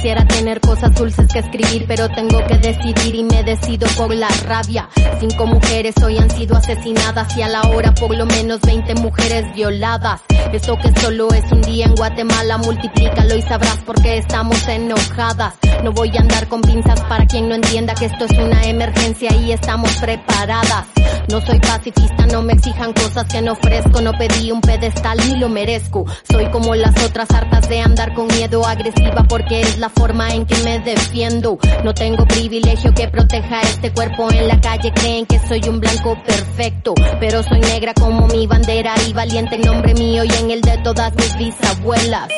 Quisiera 0.05 0.29
tener 0.29 0.61
cosas 0.61 0.95
dulces 0.95 1.27
que 1.33 1.39
escribir, 1.39 1.87
pero 1.89 2.11
tengo 2.11 2.45
que 2.47 2.59
decidir 2.59 3.15
y 3.15 3.23
me 3.23 3.43
decido 3.43 3.89
por 3.97 4.15
la 4.15 4.29
rabia. 4.47 4.87
Cinco 5.19 5.47
mujeres 5.47 5.95
hoy 6.05 6.19
han 6.19 6.29
sido 6.29 6.59
asesinadas 6.59 7.35
y 7.39 7.41
a 7.41 7.49
la 7.49 7.63
hora 7.63 7.95
por 7.95 8.15
lo 8.15 8.27
menos 8.27 8.61
20 8.61 8.97
mujeres 8.97 9.47
violadas. 9.55 10.21
Eso 10.53 10.77
que 10.77 10.93
solo 11.01 11.33
es 11.33 11.51
un 11.51 11.63
día 11.63 11.87
en 11.87 11.95
Guatemala, 11.95 12.59
multiplícalo 12.59 13.35
y 13.35 13.41
sabrás 13.41 13.79
por 13.79 13.95
qué 14.03 14.19
estamos 14.19 14.69
enojadas. 14.69 15.55
No 15.83 15.91
voy 15.93 16.15
a 16.19 16.21
andar 16.21 16.49
con 16.49 16.61
pinzas 16.61 17.01
para 17.05 17.25
quien 17.25 17.49
no 17.49 17.55
entienda 17.55 17.95
que 17.95 18.05
esto 18.05 18.27
es 18.27 18.39
una 18.39 18.63
emergencia 18.67 19.35
y 19.35 19.53
estamos 19.53 19.91
preparadas. 19.97 20.85
No 21.31 21.41
soy 21.41 21.59
pacifista, 21.59 22.27
no 22.27 22.43
me 22.43 22.53
exijan 22.53 22.93
cosas 22.93 23.25
que 23.25 23.41
no 23.41 23.53
ofrezco, 23.53 24.01
no 24.03 24.13
pedí 24.13 24.51
un 24.51 24.61
pedestal 24.61 25.19
ni 25.27 25.39
lo 25.39 25.49
merezco. 25.49 26.05
Soy 26.31 26.51
como 26.51 26.75
las 26.75 27.03
otras 27.03 27.31
hartas 27.31 27.69
de 27.69 27.81
andar 27.81 28.13
con 28.15 28.27
miedo 28.29 28.67
agresiva 28.67 29.25
porque 29.29 29.63
es 29.63 29.79
la 29.79 29.89
forma 29.95 30.29
en 30.35 30.47
que 30.47 30.57
me 30.65 30.79
defiendo. 30.81 31.59
No 31.85 31.95
tengo 31.95 32.27
privilegio 32.27 32.93
que 32.95 33.09
proteja 33.09 33.61
este 33.63 33.93
cuerpo 33.93 34.31
en 34.31 34.49
la 34.49 34.61
calle. 34.61 34.93
Creen 34.93 35.27
que 35.27 35.39
soy 35.39 35.63
un 35.69 35.81
blanco 35.81 36.17
perfecto, 36.25 36.95
pero 37.21 37.43
soy 37.43 37.61
negra 37.61 37.95
como 37.95 38.27
mi 38.29 38.47
bandera 38.47 38.95
y 39.09 39.13
valiente 39.13 39.57
en 39.57 39.63
nombre 39.63 39.95
mío 39.95 40.25
y 40.25 40.33
en 40.33 40.51
el 40.51 40.61
de 40.61 40.79
todas 40.79 41.15
mis 41.15 41.37
bisabuelas. 41.37 42.29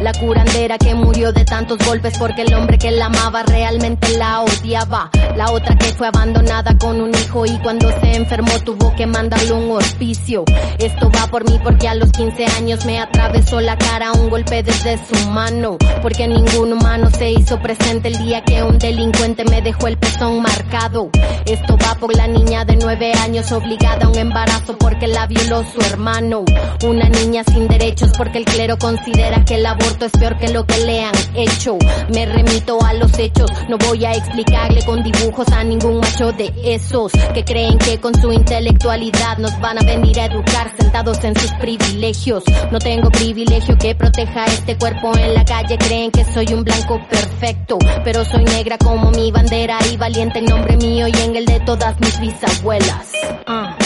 La 0.00 0.12
curandera 0.12 0.78
que 0.78 0.94
murió 0.94 1.32
de 1.32 1.44
tantos 1.44 1.78
golpes 1.84 2.16
porque 2.18 2.42
el 2.42 2.54
hombre 2.54 2.78
que 2.78 2.90
la 2.90 3.06
amaba 3.06 3.42
realmente 3.42 4.16
la 4.16 4.42
odiaba. 4.42 5.10
La 5.36 5.50
otra 5.50 5.76
que 5.76 5.86
fue 5.86 6.06
abandonada 6.06 6.76
con 6.78 7.00
un 7.00 7.10
hijo 7.14 7.44
y 7.46 7.58
cuando 7.58 7.90
se 8.00 8.14
enfermó 8.14 8.58
tuvo 8.60 8.94
que 8.94 9.06
mandarle 9.06 9.52
un 9.52 9.72
hospicio. 9.72 10.44
Esto 10.78 11.10
va 11.10 11.26
por 11.26 11.50
mí 11.50 11.58
porque 11.62 11.88
a 11.88 11.94
los 11.94 12.12
15 12.12 12.46
años 12.46 12.86
me 12.86 13.00
atravesó 13.00 13.60
la 13.60 13.76
cara 13.76 14.12
un 14.12 14.30
golpe 14.30 14.62
desde 14.62 14.98
su 14.98 15.30
mano. 15.30 15.78
Porque 16.00 16.28
ningún 16.28 16.72
humano 16.72 17.10
se 17.10 17.30
hizo 17.30 17.60
presente 17.60 18.08
el 18.08 18.18
día 18.18 18.42
que 18.44 18.62
un 18.62 18.78
delincuente 18.78 19.44
me 19.44 19.62
dejó 19.62 19.88
el 19.88 19.98
pezón 19.98 20.40
marcado. 20.40 21.10
Esto 21.44 21.76
va 21.76 21.94
por 21.96 22.14
la 22.14 22.28
niña 22.28 22.64
de 22.64 22.76
9 22.76 23.12
años 23.14 23.50
obligada 23.52 24.06
a 24.06 24.08
un 24.08 24.16
embarazo 24.16 24.78
porque 24.78 25.08
la 25.08 25.26
violó 25.26 25.64
su 25.64 25.80
hermano. 25.80 26.44
Una 26.84 27.08
niña 27.08 27.42
sin 27.44 27.66
derechos 27.66 28.12
porque 28.16 28.38
el 28.38 28.44
clero 28.44 28.78
considera 28.78 29.44
que 29.44 29.58
la 29.58 29.74
es 30.04 30.12
peor 30.12 30.38
que 30.38 30.48
lo 30.48 30.64
que 30.66 30.78
le 30.78 31.04
han 31.04 31.14
hecho. 31.34 31.76
Me 32.12 32.26
remito 32.26 32.82
a 32.82 32.94
los 32.94 33.18
hechos, 33.18 33.50
no 33.68 33.78
voy 33.78 34.04
a 34.04 34.12
explicarle 34.12 34.84
con 34.84 35.02
dibujos 35.02 35.48
a 35.48 35.64
ningún 35.64 35.98
macho 35.98 36.32
de 36.32 36.52
esos 36.64 37.12
que 37.34 37.44
creen 37.44 37.78
que 37.78 37.98
con 37.98 38.14
su 38.20 38.32
intelectualidad 38.32 39.38
nos 39.38 39.58
van 39.60 39.78
a 39.78 39.82
venir 39.82 40.18
a 40.20 40.26
educar 40.26 40.72
sentados 40.78 41.22
en 41.24 41.38
sus 41.38 41.50
privilegios. 41.52 42.44
No 42.70 42.78
tengo 42.78 43.10
privilegio 43.10 43.76
que 43.78 43.94
proteja 43.94 44.46
este 44.46 44.76
cuerpo 44.76 45.16
en 45.16 45.34
la 45.34 45.44
calle, 45.44 45.78
creen 45.78 46.10
que 46.10 46.24
soy 46.24 46.52
un 46.52 46.64
blanco 46.64 47.00
perfecto, 47.08 47.78
pero 48.04 48.24
soy 48.24 48.44
negra 48.44 48.78
como 48.78 49.10
mi 49.10 49.30
bandera 49.30 49.78
y 49.92 49.96
valiente 49.96 50.38
en 50.38 50.46
nombre 50.46 50.76
mío 50.76 51.06
y 51.08 51.16
en 51.22 51.36
el 51.36 51.44
de 51.44 51.60
todas 51.60 51.98
mis 52.00 52.18
bisabuelas. 52.20 53.12
Ah. 53.46 53.76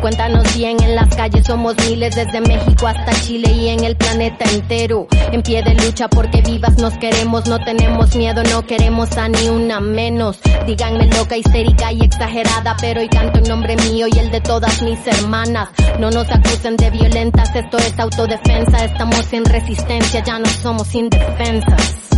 Cuéntanos 0.00 0.56
bien, 0.56 0.80
en 0.82 0.94
las 0.94 1.14
calles 1.14 1.46
somos 1.46 1.74
miles 1.88 2.14
desde 2.14 2.40
México 2.40 2.86
hasta 2.86 3.12
Chile 3.22 3.50
y 3.52 3.68
en 3.68 3.84
el 3.84 3.96
planeta 3.96 4.44
entero. 4.50 5.08
En 5.32 5.42
pie 5.42 5.62
de 5.62 5.74
lucha 5.74 6.08
porque 6.08 6.42
vivas 6.42 6.76
nos 6.78 6.96
queremos, 6.98 7.46
no 7.46 7.58
tenemos 7.58 8.14
miedo, 8.14 8.42
no 8.44 8.66
queremos 8.66 9.16
a 9.16 9.28
ni 9.28 9.48
una 9.48 9.80
menos. 9.80 10.38
Díganme 10.66 11.06
loca, 11.06 11.36
histérica 11.36 11.92
y 11.92 12.02
exagerada, 12.02 12.76
pero 12.80 13.00
hoy 13.00 13.08
canto 13.08 13.38
en 13.38 13.44
nombre 13.44 13.76
mío 13.76 14.06
y 14.12 14.18
el 14.18 14.30
de 14.30 14.40
todas 14.40 14.82
mis 14.82 15.04
hermanas. 15.06 15.68
No 15.98 16.10
nos 16.10 16.28
acusen 16.30 16.76
de 16.76 16.90
violentas, 16.90 17.54
esto 17.54 17.78
es 17.78 17.98
autodefensa, 17.98 18.84
estamos 18.84 19.24
sin 19.26 19.44
resistencia, 19.44 20.22
ya 20.22 20.38
no 20.38 20.46
somos 20.46 20.94
indefensas. 20.94 22.08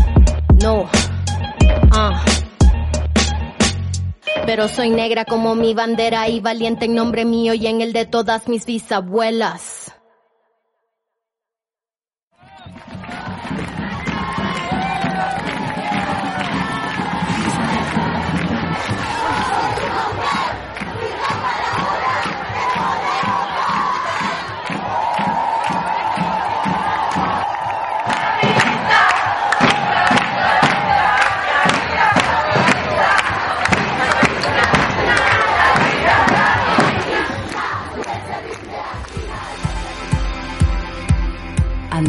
No. 0.60 0.88
Ah 1.92 2.22
pero 4.46 4.68
soy 4.68 4.90
negra 4.90 5.24
como 5.24 5.54
mi 5.54 5.74
bandera 5.74 6.28
y 6.28 6.40
valiente 6.40 6.86
en 6.86 6.94
nombre 6.94 7.24
mío 7.24 7.54
y 7.54 7.66
en 7.66 7.80
el 7.80 7.92
de 7.92 8.06
todas 8.06 8.48
mis 8.48 8.66
bisabuelas. 8.66 9.87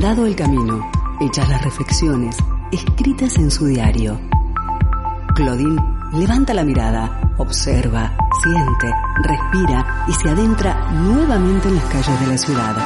Andado 0.02 0.26
el 0.26 0.34
camino, 0.34 0.90
hechas 1.20 1.50
las 1.50 1.62
reflexiones, 1.62 2.38
escritas 2.72 3.36
en 3.36 3.52
su 3.52 3.66
diario. 3.66 4.18
Claudine 5.36 5.76
levanta 6.14 6.54
la 6.54 6.64
mirada, 6.64 7.34
observa, 7.38 8.16
siente, 8.42 8.96
respira 9.22 10.06
y 10.08 10.14
se 10.14 10.30
adentra 10.30 10.90
nuevamente 10.94 11.68
en 11.68 11.76
las 11.76 11.84
calles 11.84 12.18
de 12.18 12.28
la 12.28 12.38
ciudad. 12.38 12.78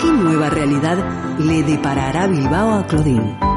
¿Qué 0.00 0.10
nueva 0.10 0.48
realidad 0.48 1.36
le 1.38 1.62
deparará 1.62 2.26
Bilbao 2.26 2.78
a 2.78 2.86
Claudine? 2.86 3.53